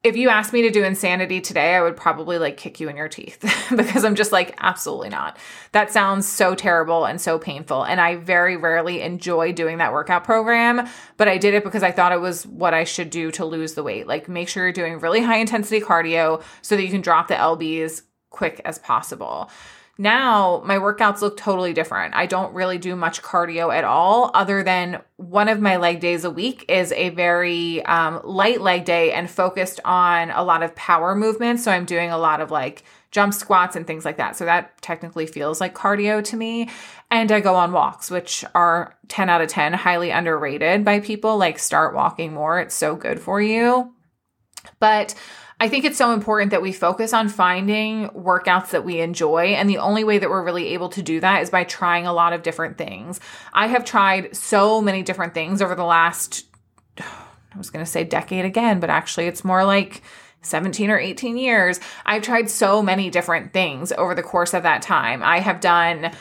if 0.06 0.16
you 0.16 0.30
asked 0.30 0.54
me 0.54 0.62
to 0.62 0.70
do 0.70 0.84
insanity 0.84 1.42
today, 1.42 1.74
I 1.74 1.82
would 1.82 1.98
probably 1.98 2.38
like 2.38 2.58
kick 2.58 2.80
you 2.80 2.88
in 2.90 2.96
your 2.96 3.08
teeth 3.08 3.40
because 3.76 4.06
I'm 4.06 4.14
just 4.14 4.32
like, 4.32 4.54
absolutely 4.60 5.10
not. 5.10 5.36
That 5.72 5.92
sounds 5.92 6.28
so 6.28 6.54
terrible 6.54 7.06
and 7.06 7.20
so 7.20 7.40
painful. 7.40 7.84
And 7.84 8.00
I 8.00 8.16
very 8.16 8.56
rarely 8.56 9.02
enjoy 9.02 9.52
doing 9.52 9.80
that 9.80 9.92
workout 9.92 10.24
program, 10.24 10.88
but 11.18 11.28
I 11.28 11.40
did 11.40 11.56
it 11.56 11.64
because 11.64 11.82
I 11.82 11.92
thought 11.92 12.12
it 12.12 12.22
was 12.22 12.46
what 12.46 12.76
I 12.76 12.84
should 12.84 13.10
do 13.10 13.32
to 13.32 13.46
lose 13.46 13.74
the 13.74 13.82
weight. 13.82 14.06
Like, 14.06 14.30
make 14.30 14.48
sure 14.48 14.66
you're 14.66 14.74
doing 14.74 15.00
really 15.00 15.22
high 15.22 15.38
intensity 15.38 15.82
cardio 15.82 16.44
so 16.62 16.76
that 16.76 16.84
you 16.84 16.92
can 16.92 17.02
drop 17.02 17.28
the 17.28 17.34
LBs 17.34 18.04
quick 18.30 18.62
as 18.64 18.78
possible. 18.78 19.50
Now 19.98 20.62
my 20.66 20.78
workouts 20.78 21.22
look 21.22 21.38
totally 21.38 21.74
different. 21.74 22.16
I 22.16 22.26
don't 22.26 22.54
really 22.54 22.78
do 22.78 22.96
much 22.96 23.22
cardio 23.22 23.74
at 23.74 23.86
all, 23.86 24.30
other 24.34 24.62
than 24.62 25.02
one 25.16 25.48
of 25.48 25.62
my 25.62 25.78
leg 25.78 26.02
days 26.02 26.26
a 26.26 26.30
week 26.30 26.66
is 26.68 26.92
a 26.92 27.10
very 27.10 27.84
um, 27.86 28.20
light 28.26 28.60
leg 28.60 28.84
day 28.84 29.14
and 29.14 29.30
focused 29.30 29.80
on 29.86 30.32
a 30.32 30.44
lot 30.44 30.64
of 30.64 30.76
power 30.76 31.16
movements. 31.16 31.64
So 31.64 31.72
I'm 31.72 31.86
doing 31.86 32.12
a 32.12 32.18
lot 32.18 32.42
of 32.42 32.52
like 32.52 32.84
jump 33.16 33.34
squats 33.34 33.78
and 33.78 33.88
things 33.88 34.04
like 34.04 34.18
that. 34.18 34.36
So 34.36 34.44
that 34.44 34.82
technically 34.82 35.26
feels 35.26 35.62
like 35.62 35.74
cardio 35.74 36.22
to 36.26 36.36
me. 36.36 36.70
And 37.10 37.32
I 37.32 37.40
go 37.40 37.56
on 37.56 37.72
walks, 37.72 38.12
which 38.12 38.44
are 38.54 38.98
10 39.08 39.30
out 39.30 39.40
of 39.40 39.48
10, 39.48 39.72
highly 39.72 40.12
underrated 40.12 40.84
by 40.84 41.00
people. 41.00 41.38
Like, 41.38 41.58
start 41.58 41.96
walking 41.96 42.34
more. 42.34 42.60
It's 42.60 42.76
so 42.76 42.98
good 42.98 43.22
for 43.22 43.42
you. 43.42 43.94
But 44.82 45.16
I 45.60 45.70
think 45.70 45.86
it's 45.86 45.98
so 45.98 46.12
important 46.12 46.52
that 46.52 46.62
we 46.62 46.74
focus 46.74 47.14
on 47.14 47.30
finding 47.30 48.10
workouts 48.10 48.72
that 48.72 48.84
we 48.84 49.00
enjoy. 49.00 49.54
And 49.54 49.70
the 49.70 49.78
only 49.78 50.04
way 50.04 50.18
that 50.18 50.30
we're 50.30 50.44
really 50.44 50.68
able 50.70 50.90
to 50.90 51.02
do 51.02 51.20
that 51.22 51.44
is 51.44 51.50
by 51.50 51.64
trying 51.64 52.06
a 52.06 52.14
lot 52.14 52.34
of 52.34 52.44
different 52.44 52.78
things. 52.78 53.20
I 53.54 53.68
have 53.68 53.86
tried 53.86 54.36
so 54.36 54.82
many 54.82 55.02
different 55.02 55.34
things 55.34 55.62
over 55.62 55.74
the 55.74 55.86
last, 55.86 56.46
I 56.98 57.58
was 57.58 57.70
going 57.70 57.86
to 57.86 57.90
say 57.90 58.04
decade 58.04 58.44
again, 58.44 58.82
but 58.82 58.90
actually 58.90 59.28
it's 59.28 59.46
more 59.46 59.64
like 59.64 60.02
17 60.42 60.90
or 60.90 61.00
18 61.00 61.38
years. 61.38 61.80
I've 62.06 62.22
tried 62.22 62.50
so 62.50 62.82
many 62.82 63.10
different 63.10 63.54
things 63.54 63.94
over 63.94 64.14
the 64.14 64.24
course 64.24 64.54
of 64.54 64.64
that 64.64 64.82
time. 64.82 65.24
I 65.24 65.40
have 65.40 65.62
done 65.62 66.12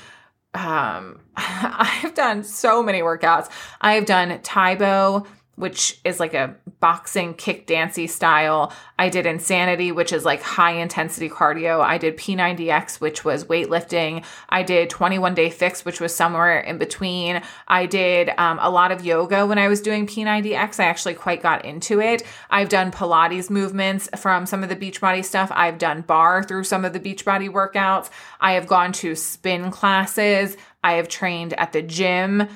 um 0.55 1.21
I've 1.37 2.15
done 2.15 2.45
so 2.45 2.83
many 2.83 3.01
workouts. 3.01 3.51
I 3.81 3.95
have 3.95 4.07
done 4.07 4.41
Tae 4.43 4.77
Bo, 4.77 5.27
which 5.57 6.01
is 6.05 6.21
like 6.21 6.35
a 6.35 6.57
boxing 6.81 7.35
kick 7.35 7.67
dancey 7.67 8.07
style. 8.07 8.73
I 8.99 9.09
did 9.09 9.27
Insanity, 9.27 9.93
which 9.93 10.13
is 10.13 10.25
like 10.25 10.43
high 10.43 10.73
intensity 10.73 11.29
cardio. 11.29 11.81
I 11.81 11.99
did 11.99 12.17
P90X, 12.17 13.01
which 13.01 13.25
was 13.25 13.45
weightlifting. 13.45 14.25
I 14.49 14.63
did 14.63 14.91
21 14.91 15.35
Day 15.35 15.51
Fix, 15.51 15.85
which 15.85 16.01
was 16.01 16.15
somewhere 16.15 16.61
in 16.61 16.79
between. 16.79 17.43
I 17.69 17.87
did 17.87 18.31
um, 18.37 18.59
a 18.61 18.71
lot 18.71 18.93
of 18.93 19.05
yoga 19.05 19.47
when 19.47 19.59
I 19.59 19.69
was 19.69 19.81
doing 19.81 20.07
P90X. 20.07 20.81
I 20.81 20.85
actually 20.85 21.15
quite 21.15 21.43
got 21.43 21.65
into 21.65 22.01
it. 22.01 22.23
I've 22.51 22.69
done 22.69 22.91
Pilates 22.91 23.51
movements 23.51 24.09
from 24.17 24.47
some 24.47 24.63
of 24.63 24.69
the 24.69 24.77
Beachbody 24.77 25.25
stuff. 25.25 25.51
I've 25.55 25.79
done 25.79 26.03
barre 26.03 26.43
through 26.43 26.65
some 26.65 26.85
of 26.85 26.93
the 26.93 27.01
Beachbody 27.01 27.49
workouts. 27.51 28.11
I 28.41 28.53
have 28.53 28.67
gone 28.67 28.93
to 28.95 29.15
spin 29.15 29.71
classes. 29.71 30.57
I 30.83 30.95
have 30.95 31.09
trained 31.09 31.55
at 31.55 31.73
the 31.73 31.83
gym. 31.83 32.49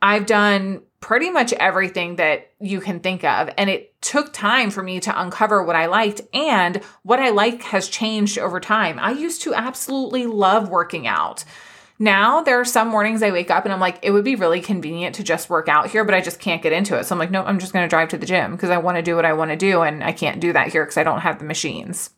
I've 0.00 0.26
done 0.26 0.82
pretty 1.02 1.30
much 1.30 1.52
everything 1.54 2.16
that 2.16 2.52
you 2.60 2.80
can 2.80 3.00
think 3.00 3.24
of. 3.24 3.50
And 3.58 3.68
it 3.68 4.00
took 4.00 4.32
time 4.32 4.70
for 4.70 4.82
me 4.82 5.00
to 5.00 5.20
uncover 5.20 5.62
what 5.62 5.76
I 5.76 5.86
liked 5.86 6.22
and 6.32 6.80
what 7.02 7.18
I 7.18 7.30
like 7.30 7.62
has 7.64 7.88
changed 7.88 8.38
over 8.38 8.60
time. 8.60 8.98
I 8.98 9.10
used 9.10 9.42
to 9.42 9.52
absolutely 9.52 10.26
love 10.26 10.70
working 10.70 11.06
out. 11.06 11.44
Now 11.98 12.42
there 12.42 12.58
are 12.58 12.64
some 12.64 12.88
mornings 12.88 13.22
I 13.22 13.32
wake 13.32 13.50
up 13.50 13.64
and 13.64 13.72
I'm 13.74 13.80
like, 13.80 13.98
it 14.02 14.12
would 14.12 14.24
be 14.24 14.36
really 14.36 14.60
convenient 14.60 15.16
to 15.16 15.24
just 15.24 15.50
work 15.50 15.68
out 15.68 15.90
here, 15.90 16.04
but 16.04 16.14
I 16.14 16.20
just 16.20 16.40
can't 16.40 16.62
get 16.62 16.72
into 16.72 16.96
it. 16.96 17.04
So 17.04 17.14
I'm 17.14 17.18
like, 17.18 17.30
no, 17.30 17.44
I'm 17.44 17.58
just 17.58 17.72
going 17.72 17.84
to 17.84 17.90
drive 17.90 18.08
to 18.10 18.18
the 18.18 18.26
gym 18.26 18.52
because 18.52 18.70
I 18.70 18.78
want 18.78 18.96
to 18.96 19.02
do 19.02 19.16
what 19.16 19.26
I 19.26 19.34
want 19.34 19.50
to 19.50 19.56
do. 19.56 19.82
And 19.82 20.02
I 20.02 20.12
can't 20.12 20.40
do 20.40 20.52
that 20.52 20.68
here 20.68 20.84
because 20.84 20.96
I 20.96 21.04
don't 21.04 21.20
have 21.20 21.38
the 21.38 21.44
machines. 21.44 22.10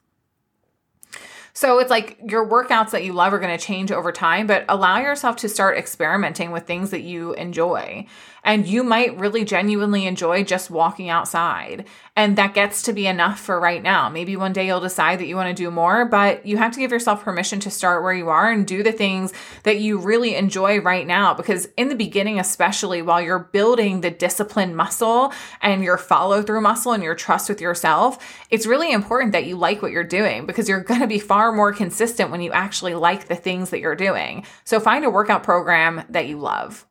So 1.57 1.79
it's 1.79 1.91
like 1.91 2.19
your 2.27 2.49
workouts 2.49 2.91
that 2.91 3.05
you 3.05 3.13
love 3.13 3.33
are 3.33 3.39
going 3.39 3.57
to 3.57 3.65
change 3.65 3.93
over 3.93 4.11
time, 4.11 4.49
but 4.49 4.65
allow 4.69 4.99
yourself 4.99 5.37
to 5.37 5.49
start 5.49 5.79
experimenting 5.79 6.51
with 6.51 6.67
things 6.67 6.91
that 6.91 7.03
you 7.03 7.33
enjoy. 7.35 8.07
And 8.45 8.67
you 8.67 8.85
might 8.85 9.19
really 9.19 9.45
genuinely 9.45 10.07
enjoy 10.07 10.45
just 10.45 10.71
walking 10.71 11.09
outside. 11.09 11.87
And 12.15 12.37
that 12.37 12.55
gets 12.55 12.83
to 12.83 12.93
be 12.93 13.07
enough 13.07 13.41
for 13.41 13.59
right 13.59 13.83
now. 13.83 14.09
Maybe 14.09 14.37
one 14.37 14.53
day 14.53 14.67
you'll 14.67 14.81
decide 14.81 15.19
that 15.19 15.27
you 15.27 15.35
want 15.35 15.49
to 15.49 15.63
do 15.63 15.71
more, 15.71 16.05
but 16.05 16.47
you 16.47 16.59
have 16.59 16.73
to 16.73 16.81
give 16.81 16.93
yourself 16.93 17.25
permission 17.25 17.59
to 17.61 17.71
start 17.71 18.03
where 18.03 18.13
you 18.13 18.29
are 18.29 18.53
and 18.53 18.67
do 18.67 18.83
the 18.83 18.93
things 18.93 19.33
that 19.65 19.81
you 19.81 19.99
really 19.99 20.37
enjoy 20.37 20.81
right 20.81 21.07
now. 21.07 21.35
Because 21.35 21.69
in 21.77 21.89
the 21.89 21.97
beginning, 21.97 22.39
especially 22.39 23.03
while 23.03 23.21
you're 23.21 23.39
building 23.39 24.01
the 24.01 24.11
discipline 24.11 24.77
muscle 24.77 25.33
and 25.61 25.83
your 25.83 25.99
follow 25.99 26.43
through 26.43 26.61
muscle 26.61 26.93
and 26.93 27.03
your 27.03 27.15
trust 27.17 27.49
with 27.49 27.61
yourself, 27.61 28.45
it's 28.51 28.67
really 28.67 28.93
important 28.93 29.33
that 29.33 29.47
you 29.47 29.57
like 29.57 29.83
what 29.83 29.91
you're 29.91 30.05
doing 30.05 30.47
because 30.47 30.69
you're 30.69 30.81
going 30.81 31.01
to 31.01 31.07
be 31.07 31.19
far 31.19 31.51
more 31.51 31.73
consistent 31.73 32.31
when 32.31 32.43
you 32.43 32.53
actually 32.53 32.95
like 32.95 33.27
the 33.27 33.35
things 33.35 33.71
that 33.71 33.81
you're 33.81 33.97
doing. 33.97 34.45
So 34.65 34.79
find 34.79 35.05
a 35.05 35.11
workout 35.11 35.43
program 35.43 36.05
that 36.11 36.29
you 36.29 36.39
love. 36.39 36.87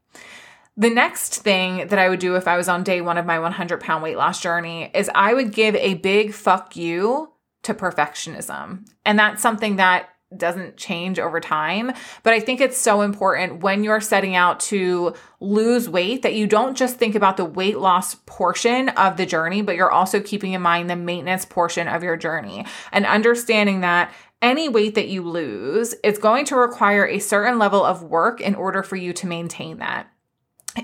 The 0.76 0.90
next 0.90 1.44
thing 1.44 1.88
that 1.88 2.00
I 2.00 2.10
would 2.10 2.20
do 2.20 2.36
if 2.36 2.48
I 2.48 2.58
was 2.58 2.68
on 2.68 2.84
day 2.84 3.00
one 3.02 3.18
of 3.18 3.26
my 3.26 3.38
100 3.38 3.80
pound 3.80 4.02
weight 4.02 4.18
loss 4.18 4.42
journey 4.42 4.90
is 4.94 5.10
I 5.14 5.34
would 5.34 5.52
give 5.52 5.76
a 5.76 5.96
big 5.96 6.34
fuck 6.34 6.76
you 6.76 7.32
to 7.64 7.74
perfectionism. 7.74 8.88
And 9.06 9.20
that's 9.20 9.42
something 9.42 9.76
that 9.76 10.10
doesn't 10.36 10.78
change 10.78 11.20
over 11.20 11.40
time. 11.40 11.92
But 12.24 12.34
I 12.34 12.40
think 12.40 12.60
it's 12.60 12.78
so 12.78 13.02
important 13.02 13.62
when 13.62 13.84
you're 13.84 14.02
setting 14.02 14.36
out 14.36 14.60
to 14.62 15.14
lose 15.40 15.88
weight 15.88 16.24
that 16.24 16.34
you 16.34 16.48
don't 16.48 16.76
just 16.76 16.98
think 16.98 17.14
about 17.14 17.38
the 17.38 17.46
weight 17.46 17.78
loss 17.78 18.16
portion 18.26 18.90
of 18.90 19.18
the 19.18 19.28
journey, 19.28 19.62
but 19.62 19.76
you're 19.76 19.92
also 19.92 20.20
keeping 20.20 20.54
in 20.54 20.62
mind 20.62 20.90
the 20.90 20.96
maintenance 20.96 21.46
portion 21.46 21.88
of 21.88 22.04
your 22.04 22.18
journey 22.18 22.66
and 22.92 23.06
understanding 23.06 23.82
that 23.82 24.12
any 24.42 24.68
weight 24.68 24.96
that 24.96 25.08
you 25.08 25.22
lose 25.22 25.94
is 26.04 26.18
going 26.18 26.46
to 26.46 26.56
require 26.56 27.06
a 27.06 27.20
certain 27.20 27.60
level 27.60 27.84
of 27.86 28.04
work 28.04 28.42
in 28.42 28.56
order 28.56 28.84
for 28.84 28.96
you 28.96 29.14
to 29.14 29.28
maintain 29.28 29.78
that. 29.78 30.10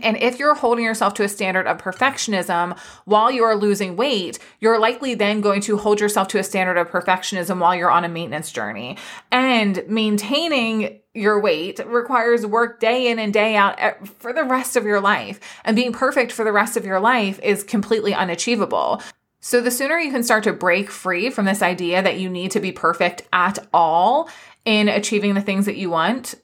And 0.01 0.17
if 0.17 0.37
you're 0.37 0.55
holding 0.55 0.85
yourself 0.85 1.15
to 1.15 1.23
a 1.23 1.29
standard 1.29 1.67
of 1.67 1.77
perfectionism 1.77 2.77
while 3.05 3.31
you 3.31 3.43
are 3.43 3.55
losing 3.55 3.95
weight, 3.95 4.37
you're 4.59 4.79
likely 4.79 5.15
then 5.15 5.41
going 5.41 5.61
to 5.61 5.77
hold 5.77 5.99
yourself 5.99 6.27
to 6.29 6.39
a 6.39 6.43
standard 6.43 6.77
of 6.77 6.89
perfectionism 6.89 7.59
while 7.59 7.75
you're 7.75 7.89
on 7.89 8.05
a 8.05 8.09
maintenance 8.09 8.51
journey. 8.51 8.97
And 9.31 9.83
maintaining 9.87 10.99
your 11.13 11.39
weight 11.39 11.79
requires 11.85 12.45
work 12.45 12.79
day 12.79 13.09
in 13.09 13.17
and 13.17 13.33
day 13.33 13.55
out 13.55 13.75
eh, 13.79 13.93
for 14.03 14.31
the 14.31 14.43
rest 14.43 14.75
of 14.75 14.85
your 14.85 15.01
life. 15.01 15.39
And 15.65 15.75
being 15.75 15.91
perfect 15.91 16.31
for 16.31 16.45
the 16.45 16.51
rest 16.51 16.77
of 16.77 16.85
your 16.85 16.99
life 16.99 17.39
is 17.41 17.63
completely 17.63 18.13
unachievable. 18.13 19.01
So 19.41 19.61
the 19.61 19.71
sooner 19.71 19.97
you 19.97 20.11
can 20.11 20.23
start 20.23 20.43
to 20.43 20.53
break 20.53 20.91
free 20.91 21.29
from 21.29 21.45
this 21.45 21.61
idea 21.61 22.01
that 22.01 22.19
you 22.19 22.29
need 22.29 22.51
to 22.51 22.59
be 22.59 22.71
perfect 22.71 23.23
at 23.31 23.57
all 23.73 24.29
in 24.65 24.89
achieving 24.89 25.33
the 25.33 25.41
things 25.41 25.65
that 25.65 25.77
you 25.77 25.89
want, 25.89 26.35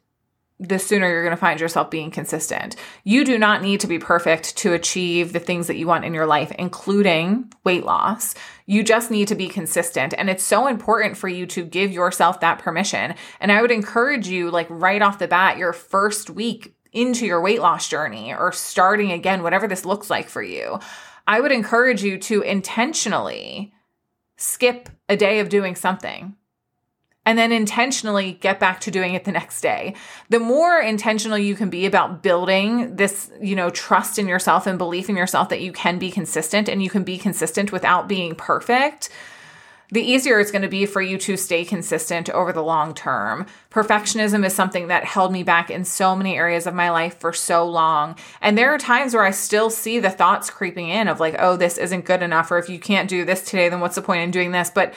the 0.59 0.79
sooner 0.79 1.09
you're 1.09 1.23
going 1.23 1.35
to 1.35 1.37
find 1.37 1.59
yourself 1.59 1.91
being 1.91 2.09
consistent. 2.09 2.77
You 3.03 3.25
do 3.25 3.37
not 3.37 3.61
need 3.61 3.81
to 3.81 3.87
be 3.87 3.99
perfect 3.99 4.55
to 4.57 4.73
achieve 4.73 5.33
the 5.33 5.39
things 5.39 5.67
that 5.67 5.75
you 5.75 5.85
want 5.85 6.05
in 6.05 6.13
your 6.13 6.25
life, 6.25 6.51
including 6.57 7.51
weight 7.65 7.83
loss. 7.83 8.35
You 8.65 8.81
just 8.81 9.11
need 9.11 9.27
to 9.27 9.35
be 9.35 9.49
consistent. 9.49 10.13
And 10.17 10.29
it's 10.29 10.43
so 10.43 10.67
important 10.67 11.17
for 11.17 11.27
you 11.27 11.45
to 11.47 11.65
give 11.65 11.91
yourself 11.91 12.39
that 12.39 12.59
permission. 12.59 13.15
And 13.41 13.51
I 13.51 13.61
would 13.61 13.71
encourage 13.71 14.27
you, 14.27 14.49
like 14.49 14.67
right 14.69 15.01
off 15.01 15.19
the 15.19 15.27
bat, 15.27 15.57
your 15.57 15.73
first 15.73 16.29
week 16.29 16.73
into 16.93 17.25
your 17.25 17.41
weight 17.41 17.59
loss 17.59 17.89
journey 17.89 18.33
or 18.33 18.53
starting 18.53 19.11
again, 19.11 19.43
whatever 19.43 19.67
this 19.67 19.83
looks 19.83 20.09
like 20.09 20.29
for 20.29 20.41
you, 20.41 20.79
I 21.27 21.41
would 21.41 21.51
encourage 21.51 22.01
you 22.01 22.17
to 22.19 22.41
intentionally 22.41 23.73
skip 24.37 24.89
a 25.09 25.17
day 25.17 25.39
of 25.39 25.49
doing 25.49 25.75
something 25.75 26.35
and 27.25 27.37
then 27.37 27.51
intentionally 27.51 28.33
get 28.33 28.59
back 28.59 28.79
to 28.81 28.91
doing 28.91 29.15
it 29.15 29.23
the 29.25 29.31
next 29.31 29.61
day. 29.61 29.95
The 30.29 30.39
more 30.39 30.79
intentional 30.79 31.37
you 31.37 31.55
can 31.55 31.69
be 31.69 31.85
about 31.85 32.21
building 32.21 32.95
this, 32.95 33.31
you 33.41 33.55
know, 33.55 33.69
trust 33.69 34.19
in 34.19 34.27
yourself 34.27 34.67
and 34.67 34.77
belief 34.77 35.09
in 35.09 35.17
yourself 35.17 35.49
that 35.49 35.61
you 35.61 35.71
can 35.71 35.97
be 35.97 36.11
consistent 36.11 36.69
and 36.69 36.83
you 36.83 36.89
can 36.89 37.03
be 37.03 37.17
consistent 37.17 37.71
without 37.71 38.07
being 38.07 38.35
perfect, 38.35 39.09
the 39.91 40.01
easier 40.01 40.39
it's 40.39 40.51
going 40.51 40.63
to 40.63 40.67
be 40.67 40.85
for 40.85 41.01
you 41.01 41.17
to 41.19 41.37
stay 41.37 41.63
consistent 41.63 42.29
over 42.31 42.51
the 42.51 42.63
long 42.63 42.93
term. 42.93 43.45
Perfectionism 43.69 44.43
is 44.43 44.53
something 44.53 44.87
that 44.87 45.05
held 45.05 45.31
me 45.31 45.43
back 45.43 45.69
in 45.69 45.85
so 45.85 46.15
many 46.15 46.35
areas 46.35 46.65
of 46.65 46.73
my 46.73 46.89
life 46.89 47.19
for 47.19 47.31
so 47.31 47.67
long. 47.67 48.15
And 48.41 48.57
there 48.57 48.73
are 48.73 48.79
times 48.79 49.13
where 49.13 49.23
I 49.23 49.31
still 49.31 49.69
see 49.69 49.99
the 49.99 50.09
thoughts 50.09 50.49
creeping 50.49 50.89
in 50.89 51.07
of 51.07 51.19
like, 51.19 51.35
oh, 51.37 51.55
this 51.55 51.77
isn't 51.77 52.05
good 52.05 52.23
enough, 52.23 52.49
or 52.49 52.57
if 52.57 52.67
you 52.67 52.79
can't 52.79 53.09
do 53.09 53.25
this 53.25 53.43
today, 53.43 53.69
then 53.69 53.79
what's 53.79 53.95
the 53.95 54.01
point 54.01 54.21
in 54.21 54.31
doing 54.31 54.51
this? 54.51 54.71
But 54.71 54.95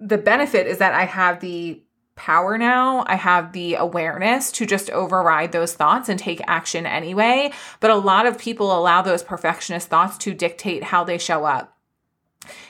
the 0.00 0.18
benefit 0.18 0.66
is 0.66 0.78
that 0.78 0.94
I 0.94 1.04
have 1.04 1.40
the 1.40 1.82
power 2.14 2.58
now. 2.58 3.04
I 3.06 3.14
have 3.14 3.52
the 3.52 3.76
awareness 3.76 4.50
to 4.52 4.66
just 4.66 4.90
override 4.90 5.52
those 5.52 5.74
thoughts 5.74 6.08
and 6.08 6.18
take 6.18 6.40
action 6.46 6.84
anyway. 6.84 7.52
But 7.80 7.90
a 7.90 7.96
lot 7.96 8.26
of 8.26 8.38
people 8.38 8.76
allow 8.76 9.02
those 9.02 9.22
perfectionist 9.22 9.88
thoughts 9.88 10.18
to 10.18 10.34
dictate 10.34 10.82
how 10.82 11.04
they 11.04 11.18
show 11.18 11.44
up. 11.44 11.76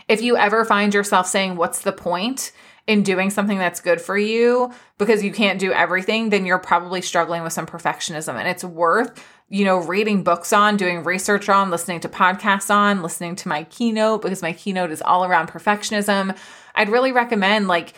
If 0.07 0.23
you 0.23 0.37
ever 0.37 0.65
find 0.65 0.93
yourself 0.93 1.27
saying, 1.27 1.57
What's 1.57 1.83
the 1.83 1.93
point? 1.93 2.53
in 2.89 3.03
doing 3.03 3.29
something 3.29 3.59
that's 3.59 3.83
good 3.83 4.01
for 4.01 4.17
you 4.17 4.73
because 4.97 5.23
you 5.23 5.31
can't 5.31 5.61
do 5.61 5.71
everything, 5.73 6.31
then 6.31 6.47
you're 6.47 6.59
probably 6.59 7.03
struggling 7.03 7.43
with 7.43 7.53
some 7.53 7.67
perfectionism. 7.67 8.35
And 8.35 8.49
it's 8.49 8.65
worth, 8.65 9.23
you 9.49 9.65
know, 9.65 9.79
reading 9.79 10.23
books 10.23 10.53
on, 10.53 10.77
doing 10.77 11.05
research 11.05 11.49
on, 11.49 11.71
listening 11.71 12.01
to 12.01 12.09
podcasts 12.09 12.75
on, 12.75 13.03
listening 13.03 13.35
to 13.37 13.49
my 13.49 13.65
keynote 13.65 14.23
because 14.23 14.43
my 14.43 14.53
keynote 14.53 14.91
is 14.91 15.03
all 15.03 15.25
around 15.25 15.49
perfectionism. 15.49 16.37
I'd 16.75 16.91
really 16.91 17.13
recommend 17.13 17.67
like 17.67 17.95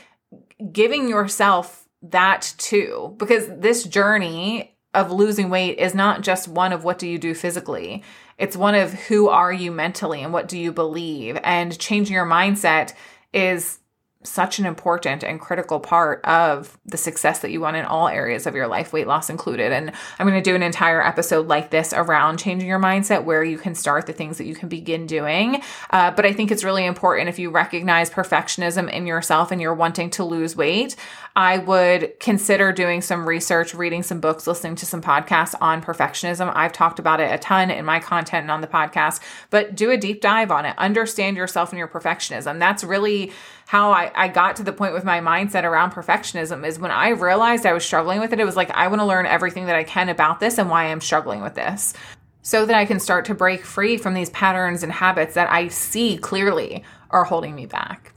giving 0.72 1.08
yourself 1.08 1.88
that 2.02 2.54
too, 2.56 3.14
because 3.18 3.48
this 3.48 3.84
journey 3.84 4.76
of 4.94 5.12
losing 5.12 5.50
weight 5.50 5.78
is 5.78 5.94
not 5.94 6.22
just 6.22 6.48
one 6.48 6.72
of 6.72 6.84
what 6.84 6.98
do 6.98 7.08
you 7.08 7.18
do 7.18 7.34
physically. 7.34 8.02
It's 8.38 8.56
one 8.56 8.74
of 8.74 8.92
who 8.92 9.28
are 9.28 9.52
you 9.52 9.70
mentally 9.70 10.22
and 10.22 10.32
what 10.32 10.48
do 10.48 10.58
you 10.58 10.72
believe. 10.72 11.38
And 11.44 11.78
changing 11.78 12.14
your 12.14 12.26
mindset 12.26 12.94
is 13.32 13.78
such 14.22 14.59
an 14.59 14.66
important 14.66 15.22
and 15.22 15.40
critical 15.40 15.80
part 15.80 16.22
of 16.24 16.78
the 16.85 16.98
success 16.98 17.38
that 17.38 17.50
you 17.50 17.61
want 17.61 17.76
in 17.76 17.87
all 17.87 18.06
areas 18.06 18.46
of 18.46 18.54
your 18.54 18.66
life, 18.66 18.92
weight 18.92 19.06
loss 19.06 19.30
included. 19.30 19.72
And 19.72 19.92
I'm 20.18 20.28
going 20.28 20.40
to 20.40 20.50
do 20.50 20.54
an 20.54 20.62
entire 20.62 21.02
episode 21.02 21.48
like 21.48 21.70
this 21.70 21.94
around 21.94 22.38
changing 22.38 22.68
your 22.68 22.78
mindset, 22.78 23.24
where 23.24 23.42
you 23.42 23.56
can 23.56 23.74
start 23.74 24.06
the 24.06 24.12
things 24.12 24.37
that 24.37 24.44
you 24.44 24.54
can 24.54 24.68
begin 24.68 25.06
doing. 25.06 25.62
Uh, 25.88 26.11
but 26.11 26.26
I 26.26 26.35
think 26.35 26.50
it's 26.50 26.64
really 26.64 26.85
important 26.85 27.30
if 27.30 27.38
you 27.38 27.50
recognize 27.50 28.11
perfectionism 28.11 28.92
in 28.92 29.06
yourself 29.06 29.50
and 29.50 29.61
you're 29.61 29.74
wanting 29.74 30.11
to 30.11 30.24
lose 30.24 30.54
weight, 30.54 30.96
I 31.35 31.56
would 31.56 32.20
consider 32.20 32.72
doing 32.72 33.00
some 33.00 33.26
research, 33.26 33.72
reading 33.72 34.02
some 34.02 34.20
books, 34.20 34.46
listening 34.46 34.76
to 34.76 34.87
some 34.87 35.00
podcasts 35.00 35.54
on 35.62 35.83
perfectionism. 35.83 36.52
I've 36.54 36.72
talked 36.72 36.98
about 36.98 37.20
it 37.20 37.33
a 37.33 37.38
ton 37.38 37.70
in 37.70 37.87
my 37.87 38.00
content 38.00 38.42
and 38.42 38.50
on 38.50 38.61
the 38.61 38.66
podcast, 38.66 39.20
but 39.48 39.74
do 39.74 39.90
a 39.90 39.96
deep 39.96 40.20
dive 40.20 40.50
on 40.50 40.66
it. 40.66 40.76
Understand 40.76 41.38
yourself 41.38 41.70
and 41.70 41.78
your 41.78 41.88
perfectionism. 41.88 42.59
That's 42.59 42.85
really 42.85 43.33
how 43.70 43.92
I, 43.92 44.11
I 44.16 44.26
got 44.26 44.56
to 44.56 44.64
the 44.64 44.72
point 44.72 44.94
with 44.94 45.04
my 45.04 45.20
mindset 45.20 45.62
around 45.62 45.92
perfectionism 45.92 46.66
is 46.66 46.80
when 46.80 46.90
I 46.90 47.11
realized 47.11 47.64
I 47.64 47.72
was 47.72 47.85
struggling 47.85 48.18
with 48.18 48.33
it, 48.33 48.40
it 48.40 48.44
was 48.44 48.56
like, 48.56 48.72
I 48.72 48.88
want 48.88 49.00
to 49.00 49.04
learn 49.06 49.26
everything 49.26 49.66
that 49.66 49.76
I 49.76 49.85
can 49.85 50.09
about 50.09 50.40
this 50.40 50.59
and 50.59 50.68
why 50.68 50.87
I'm 50.87 51.00
struggling 51.00 51.40
with 51.40 51.54
this 51.54 51.94
so 52.42 52.66
that 52.66 52.74
I 52.74 52.85
can 52.85 52.98
start 52.98 53.26
to 53.26 53.35
break 53.35 53.64
free 53.64 53.96
from 53.96 54.12
these 54.12 54.28
patterns 54.30 54.83
and 54.83 54.90
habits 54.90 55.35
that 55.35 55.52
I 55.52 55.68
see 55.68 56.18
clearly 56.18 56.83
are 57.11 57.22
holding 57.22 57.54
me 57.54 57.66
back. 57.66 58.12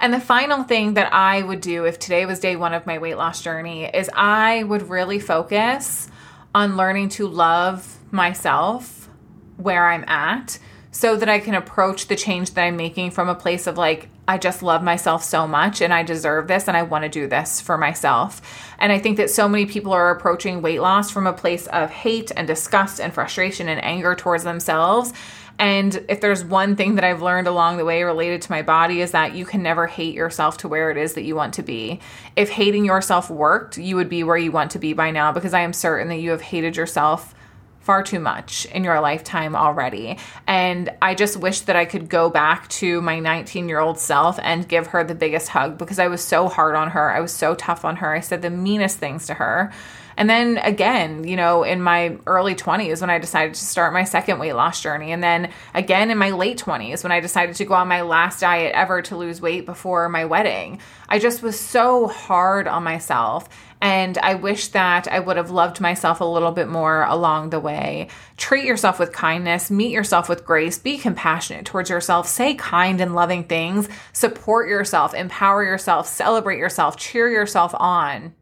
And 0.00 0.12
the 0.12 0.20
final 0.20 0.64
thing 0.64 0.92
that 0.92 1.14
I 1.14 1.44
would 1.44 1.62
do 1.62 1.86
if 1.86 1.98
today 1.98 2.26
was 2.26 2.38
day 2.38 2.56
one 2.56 2.74
of 2.74 2.84
my 2.84 2.98
weight 2.98 3.16
loss 3.16 3.40
journey 3.40 3.86
is 3.86 4.10
I 4.12 4.64
would 4.64 4.90
really 4.90 5.18
focus 5.18 6.10
on 6.54 6.76
learning 6.76 7.08
to 7.10 7.26
love 7.26 7.96
myself 8.10 9.08
where 9.56 9.88
I'm 9.88 10.04
at 10.06 10.58
so 10.92 11.16
that 11.16 11.28
I 11.28 11.38
can 11.38 11.54
approach 11.54 12.08
the 12.08 12.16
change 12.16 12.52
that 12.52 12.62
I'm 12.62 12.76
making 12.76 13.12
from 13.12 13.28
a 13.28 13.34
place 13.34 13.66
of 13.66 13.78
like, 13.78 14.08
I 14.26 14.38
just 14.38 14.62
love 14.62 14.82
myself 14.82 15.22
so 15.22 15.46
much 15.46 15.80
and 15.80 15.94
I 15.94 16.02
deserve 16.02 16.48
this 16.48 16.68
and 16.68 16.76
I 16.76 16.82
want 16.82 17.04
to 17.04 17.08
do 17.08 17.26
this 17.26 17.60
for 17.60 17.78
myself. 17.78 18.42
And 18.78 18.92
I 18.92 18.98
think 18.98 19.16
that 19.18 19.30
so 19.30 19.48
many 19.48 19.66
people 19.66 19.92
are 19.92 20.10
approaching 20.10 20.62
weight 20.62 20.80
loss 20.80 21.10
from 21.10 21.26
a 21.26 21.32
place 21.32 21.66
of 21.68 21.90
hate 21.90 22.32
and 22.36 22.46
disgust 22.46 23.00
and 23.00 23.12
frustration 23.12 23.68
and 23.68 23.82
anger 23.84 24.14
towards 24.14 24.44
themselves. 24.44 25.12
And 25.60 26.04
if 26.08 26.20
there's 26.20 26.42
one 26.42 26.74
thing 26.74 26.94
that 26.94 27.04
I've 27.04 27.22
learned 27.22 27.46
along 27.46 27.76
the 27.76 27.84
way 27.84 28.02
related 28.02 28.42
to 28.42 28.50
my 28.50 28.62
body 28.62 29.00
is 29.00 29.10
that 29.10 29.34
you 29.34 29.44
can 29.44 29.62
never 29.62 29.86
hate 29.86 30.14
yourself 30.14 30.56
to 30.58 30.68
where 30.68 30.90
it 30.90 30.96
is 30.96 31.14
that 31.14 31.22
you 31.22 31.36
want 31.36 31.54
to 31.54 31.62
be. 31.62 32.00
If 32.34 32.50
hating 32.50 32.84
yourself 32.84 33.30
worked, 33.30 33.76
you 33.76 33.94
would 33.96 34.08
be 34.08 34.24
where 34.24 34.38
you 34.38 34.52
want 34.52 34.70
to 34.72 34.78
be 34.78 34.94
by 34.94 35.10
now 35.10 35.32
because 35.32 35.54
I 35.54 35.60
am 35.60 35.72
certain 35.72 36.08
that 36.08 36.16
you 36.16 36.30
have 36.30 36.40
hated 36.40 36.76
yourself 36.76 37.34
far 37.80 38.02
too 38.02 38.20
much 38.20 38.66
in 38.66 38.84
your 38.84 39.00
lifetime 39.00 39.56
already. 39.56 40.18
And 40.46 40.90
I 41.00 41.14
just 41.14 41.36
wish 41.36 41.60
that 41.62 41.76
I 41.76 41.86
could 41.86 42.08
go 42.08 42.28
back 42.30 42.68
to 42.68 43.00
my 43.00 43.18
19 43.18 43.68
year 43.68 43.80
old 43.80 43.98
self 43.98 44.38
and 44.42 44.68
give 44.68 44.88
her 44.88 45.02
the 45.02 45.14
biggest 45.14 45.48
hug 45.48 45.78
because 45.78 45.98
I 45.98 46.08
was 46.08 46.22
so 46.22 46.48
hard 46.48 46.76
on 46.76 46.90
her. 46.90 47.10
I 47.10 47.20
was 47.20 47.32
so 47.32 47.54
tough 47.54 47.84
on 47.84 47.96
her. 47.96 48.14
I 48.14 48.20
said 48.20 48.42
the 48.42 48.50
meanest 48.50 48.98
things 48.98 49.26
to 49.26 49.34
her. 49.34 49.72
And 50.16 50.28
then 50.28 50.58
again, 50.58 51.26
you 51.26 51.34
know, 51.36 51.62
in 51.62 51.80
my 51.80 52.18
early 52.26 52.54
20s 52.54 53.00
when 53.00 53.08
I 53.08 53.18
decided 53.18 53.54
to 53.54 53.64
start 53.64 53.94
my 53.94 54.04
second 54.04 54.38
weight 54.38 54.52
loss 54.52 54.82
journey. 54.82 55.12
And 55.12 55.22
then 55.22 55.50
again 55.72 56.10
in 56.10 56.18
my 56.18 56.32
late 56.32 56.58
20s 56.58 57.02
when 57.02 57.12
I 57.12 57.20
decided 57.20 57.56
to 57.56 57.64
go 57.64 57.72
on 57.72 57.88
my 57.88 58.02
last 58.02 58.40
diet 58.40 58.74
ever 58.74 59.00
to 59.00 59.16
lose 59.16 59.40
weight 59.40 59.64
before 59.64 60.10
my 60.10 60.26
wedding. 60.26 60.80
I 61.08 61.18
just 61.18 61.42
was 61.42 61.58
so 61.58 62.06
hard 62.06 62.68
on 62.68 62.84
myself 62.84 63.48
And 63.80 64.18
I 64.18 64.34
wish 64.34 64.68
that 64.68 65.08
I 65.08 65.20
would 65.20 65.36
have 65.36 65.50
loved 65.50 65.80
myself 65.80 66.20
a 66.20 66.24
little 66.24 66.52
bit 66.52 66.68
more 66.68 67.04
along 67.04 67.50
the 67.50 67.60
way. 67.60 68.08
Treat 68.36 68.64
yourself 68.64 68.98
with 68.98 69.12
kindness, 69.12 69.70
meet 69.70 69.90
yourself 69.90 70.28
with 70.28 70.44
grace, 70.44 70.78
be 70.78 70.98
compassionate 70.98 71.64
towards 71.64 71.88
yourself, 71.88 72.26
say 72.26 72.54
kind 72.54 73.00
and 73.00 73.14
loving 73.14 73.44
things, 73.44 73.88
support 74.12 74.68
yourself, 74.68 75.14
empower 75.14 75.64
yourself, 75.64 76.06
celebrate 76.06 76.58
yourself, 76.58 76.96
cheer 76.96 77.30
yourself 77.30 77.74
on. 77.78 78.34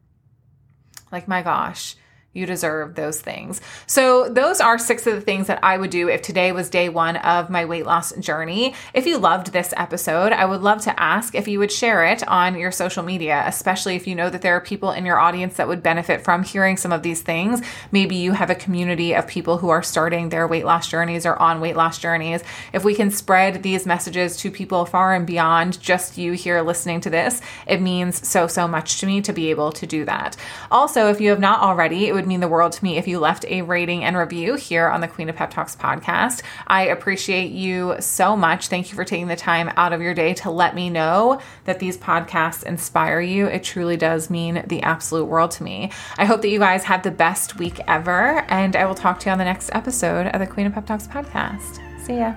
Like, 1.11 1.27
my 1.27 1.41
gosh 1.41 1.95
you 2.33 2.45
deserve 2.45 2.93
those 2.93 3.19
things. 3.19 3.59
So, 3.87 4.29
those 4.29 4.61
are 4.61 4.77
six 4.77 5.07
of 5.07 5.15
the 5.15 5.21
things 5.21 5.47
that 5.47 5.59
I 5.63 5.77
would 5.77 5.89
do 5.89 6.09
if 6.09 6.21
today 6.21 6.51
was 6.51 6.69
day 6.69 6.87
one 6.87 7.17
of 7.17 7.49
my 7.49 7.65
weight 7.65 7.87
loss 7.87 8.15
journey. 8.17 8.75
If 8.93 9.07
you 9.07 9.17
loved 9.17 9.51
this 9.51 9.73
episode, 9.75 10.31
I 10.31 10.45
would 10.45 10.61
love 10.61 10.81
to 10.81 10.99
ask 10.99 11.33
if 11.33 11.47
you 11.47 11.57
would 11.57 11.71
share 11.71 12.05
it 12.05 12.27
on 12.27 12.55
your 12.55 12.71
social 12.71 13.01
media, 13.01 13.43
especially 13.47 13.95
if 13.95 14.05
you 14.05 14.13
know 14.13 14.29
that 14.29 14.43
there 14.43 14.55
are 14.55 14.61
people 14.61 14.91
in 14.91 15.05
your 15.05 15.17
audience 15.17 15.55
that 15.55 15.67
would 15.67 15.81
benefit 15.81 16.23
from 16.23 16.43
hearing 16.43 16.77
some 16.77 16.91
of 16.91 17.01
these 17.01 17.23
things. 17.23 17.61
Maybe 17.91 18.15
you 18.15 18.33
have 18.33 18.51
a 18.51 18.55
community 18.55 19.13
of 19.13 19.25
people 19.25 19.57
who 19.57 19.69
are 19.69 19.81
starting 19.81 20.29
their 20.29 20.47
weight 20.47 20.65
loss 20.65 20.87
journeys 20.87 21.25
or 21.25 21.35
on 21.37 21.61
weight 21.61 21.75
loss 21.75 21.97
journeys. 21.97 22.43
If 22.73 22.83
we 22.83 22.93
can 22.93 23.09
spread 23.09 23.63
these 23.63 23.87
messages 23.87 24.37
to 24.37 24.51
people 24.51 24.85
far 24.85 25.15
and 25.15 25.25
beyond 25.25 25.81
just 25.81 26.17
you 26.17 26.33
here 26.33 26.61
listening 26.61 27.01
to 27.01 27.09
this, 27.09 27.41
it 27.65 27.81
means 27.81 28.27
so, 28.27 28.45
so 28.45 28.67
much 28.67 28.99
to 28.99 29.07
me 29.07 29.21
to 29.21 29.33
be 29.33 29.49
able 29.49 29.71
to 29.71 29.87
do 29.87 30.05
that. 30.05 30.37
Also, 30.69 31.07
if 31.09 31.19
you 31.19 31.31
have 31.31 31.39
not 31.39 31.61
already, 31.61 32.18
would 32.19 32.27
mean 32.27 32.41
the 32.41 32.49
world 32.49 32.73
to 32.73 32.83
me 32.83 32.97
if 32.97 33.07
you 33.07 33.17
left 33.17 33.45
a 33.47 33.61
rating 33.61 34.03
and 34.03 34.17
review 34.17 34.55
here 34.55 34.89
on 34.89 34.99
the 34.99 35.07
Queen 35.07 35.29
of 35.29 35.37
Pep 35.37 35.51
Talks 35.51 35.73
podcast. 35.73 36.41
I 36.67 36.87
appreciate 36.87 37.51
you 37.51 37.95
so 38.01 38.35
much. 38.35 38.67
Thank 38.67 38.89
you 38.89 38.95
for 38.95 39.05
taking 39.05 39.27
the 39.27 39.37
time 39.37 39.71
out 39.77 39.93
of 39.93 40.01
your 40.01 40.13
day 40.13 40.33
to 40.35 40.51
let 40.51 40.75
me 40.75 40.89
know 40.89 41.39
that 41.63 41.79
these 41.79 41.97
podcasts 41.97 42.63
inspire 42.63 43.21
you. 43.21 43.45
It 43.45 43.63
truly 43.63 43.95
does 43.95 44.29
mean 44.29 44.65
the 44.67 44.83
absolute 44.83 45.25
world 45.25 45.51
to 45.51 45.63
me. 45.63 45.91
I 46.17 46.25
hope 46.25 46.41
that 46.41 46.49
you 46.49 46.59
guys 46.59 46.83
have 46.83 47.03
the 47.03 47.11
best 47.11 47.57
week 47.57 47.79
ever, 47.87 48.45
and 48.49 48.75
I 48.75 48.85
will 48.85 48.95
talk 48.95 49.21
to 49.21 49.27
you 49.27 49.31
on 49.31 49.37
the 49.37 49.45
next 49.45 49.69
episode 49.71 50.27
of 50.27 50.41
the 50.41 50.47
Queen 50.47 50.67
of 50.67 50.73
Pep 50.73 50.87
Talks 50.87 51.07
podcast. 51.07 51.79
See 52.05 52.17
ya. 52.17 52.35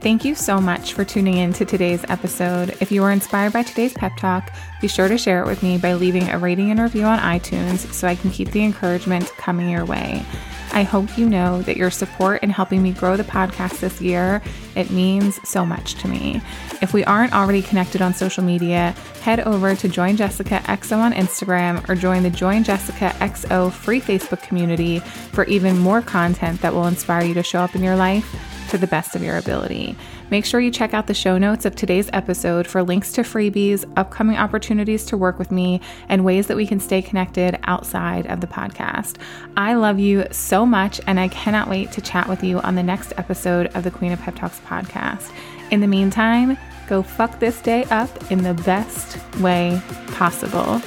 Thank 0.00 0.24
you 0.24 0.34
so 0.34 0.62
much 0.62 0.94
for 0.94 1.04
tuning 1.04 1.36
in 1.36 1.52
to 1.52 1.66
today's 1.66 2.02
episode. 2.08 2.74
If 2.80 2.90
you 2.90 3.02
were 3.02 3.10
inspired 3.10 3.52
by 3.52 3.64
today's 3.64 3.92
pep 3.92 4.16
talk, 4.16 4.50
be 4.80 4.88
sure 4.88 5.08
to 5.08 5.18
share 5.18 5.42
it 5.42 5.46
with 5.46 5.62
me 5.62 5.76
by 5.76 5.92
leaving 5.92 6.30
a 6.30 6.38
rating 6.38 6.70
and 6.70 6.80
review 6.80 7.04
on 7.04 7.18
iTunes 7.18 7.80
so 7.92 8.08
I 8.08 8.14
can 8.14 8.30
keep 8.30 8.50
the 8.50 8.64
encouragement 8.64 9.28
coming 9.36 9.68
your 9.68 9.84
way. 9.84 10.24
I 10.72 10.84
hope 10.84 11.18
you 11.18 11.28
know 11.28 11.62
that 11.62 11.76
your 11.76 11.90
support 11.90 12.42
in 12.42 12.50
helping 12.50 12.82
me 12.82 12.92
grow 12.92 13.16
the 13.16 13.24
podcast 13.24 13.80
this 13.80 14.00
year, 14.00 14.40
it 14.76 14.90
means 14.90 15.40
so 15.48 15.66
much 15.66 15.94
to 15.94 16.08
me. 16.08 16.40
If 16.80 16.92
we 16.92 17.04
aren't 17.04 17.34
already 17.34 17.60
connected 17.60 18.00
on 18.00 18.14
social 18.14 18.44
media, 18.44 18.94
head 19.22 19.40
over 19.40 19.74
to 19.74 19.88
Join 19.88 20.16
Jessica 20.16 20.60
XO 20.66 20.98
on 20.98 21.12
Instagram 21.12 21.88
or 21.88 21.94
join 21.94 22.22
the 22.22 22.30
Join 22.30 22.62
Jessica 22.62 23.14
XO 23.18 23.72
free 23.72 24.00
Facebook 24.00 24.42
community 24.42 25.00
for 25.00 25.44
even 25.44 25.76
more 25.76 26.02
content 26.02 26.60
that 26.60 26.72
will 26.72 26.86
inspire 26.86 27.24
you 27.24 27.34
to 27.34 27.42
show 27.42 27.60
up 27.60 27.74
in 27.74 27.82
your 27.82 27.96
life 27.96 28.34
to 28.70 28.78
the 28.78 28.86
best 28.86 29.16
of 29.16 29.22
your 29.22 29.36
ability. 29.36 29.96
Make 30.30 30.44
sure 30.44 30.60
you 30.60 30.70
check 30.70 30.94
out 30.94 31.08
the 31.08 31.14
show 31.14 31.38
notes 31.38 31.64
of 31.64 31.74
today's 31.74 32.08
episode 32.12 32.66
for 32.66 32.82
links 32.82 33.10
to 33.12 33.22
freebies, 33.22 33.90
upcoming 33.96 34.36
opportunities 34.36 35.04
to 35.06 35.16
work 35.16 35.38
with 35.38 35.50
me, 35.50 35.80
and 36.08 36.24
ways 36.24 36.46
that 36.46 36.56
we 36.56 36.66
can 36.66 36.78
stay 36.78 37.02
connected 37.02 37.58
outside 37.64 38.26
of 38.28 38.40
the 38.40 38.46
podcast. 38.46 39.16
I 39.56 39.74
love 39.74 39.98
you 39.98 40.26
so 40.30 40.64
much, 40.64 41.00
and 41.06 41.18
I 41.18 41.28
cannot 41.28 41.68
wait 41.68 41.90
to 41.92 42.00
chat 42.00 42.28
with 42.28 42.44
you 42.44 42.60
on 42.60 42.76
the 42.76 42.82
next 42.82 43.12
episode 43.16 43.66
of 43.74 43.82
the 43.82 43.90
Queen 43.90 44.12
of 44.12 44.20
Pep 44.20 44.36
Talks 44.36 44.60
podcast. 44.60 45.32
In 45.72 45.80
the 45.80 45.88
meantime, 45.88 46.56
go 46.88 47.02
fuck 47.02 47.40
this 47.40 47.60
day 47.60 47.84
up 47.84 48.30
in 48.30 48.42
the 48.44 48.54
best 48.54 49.18
way 49.40 49.82
possible. 50.12 50.80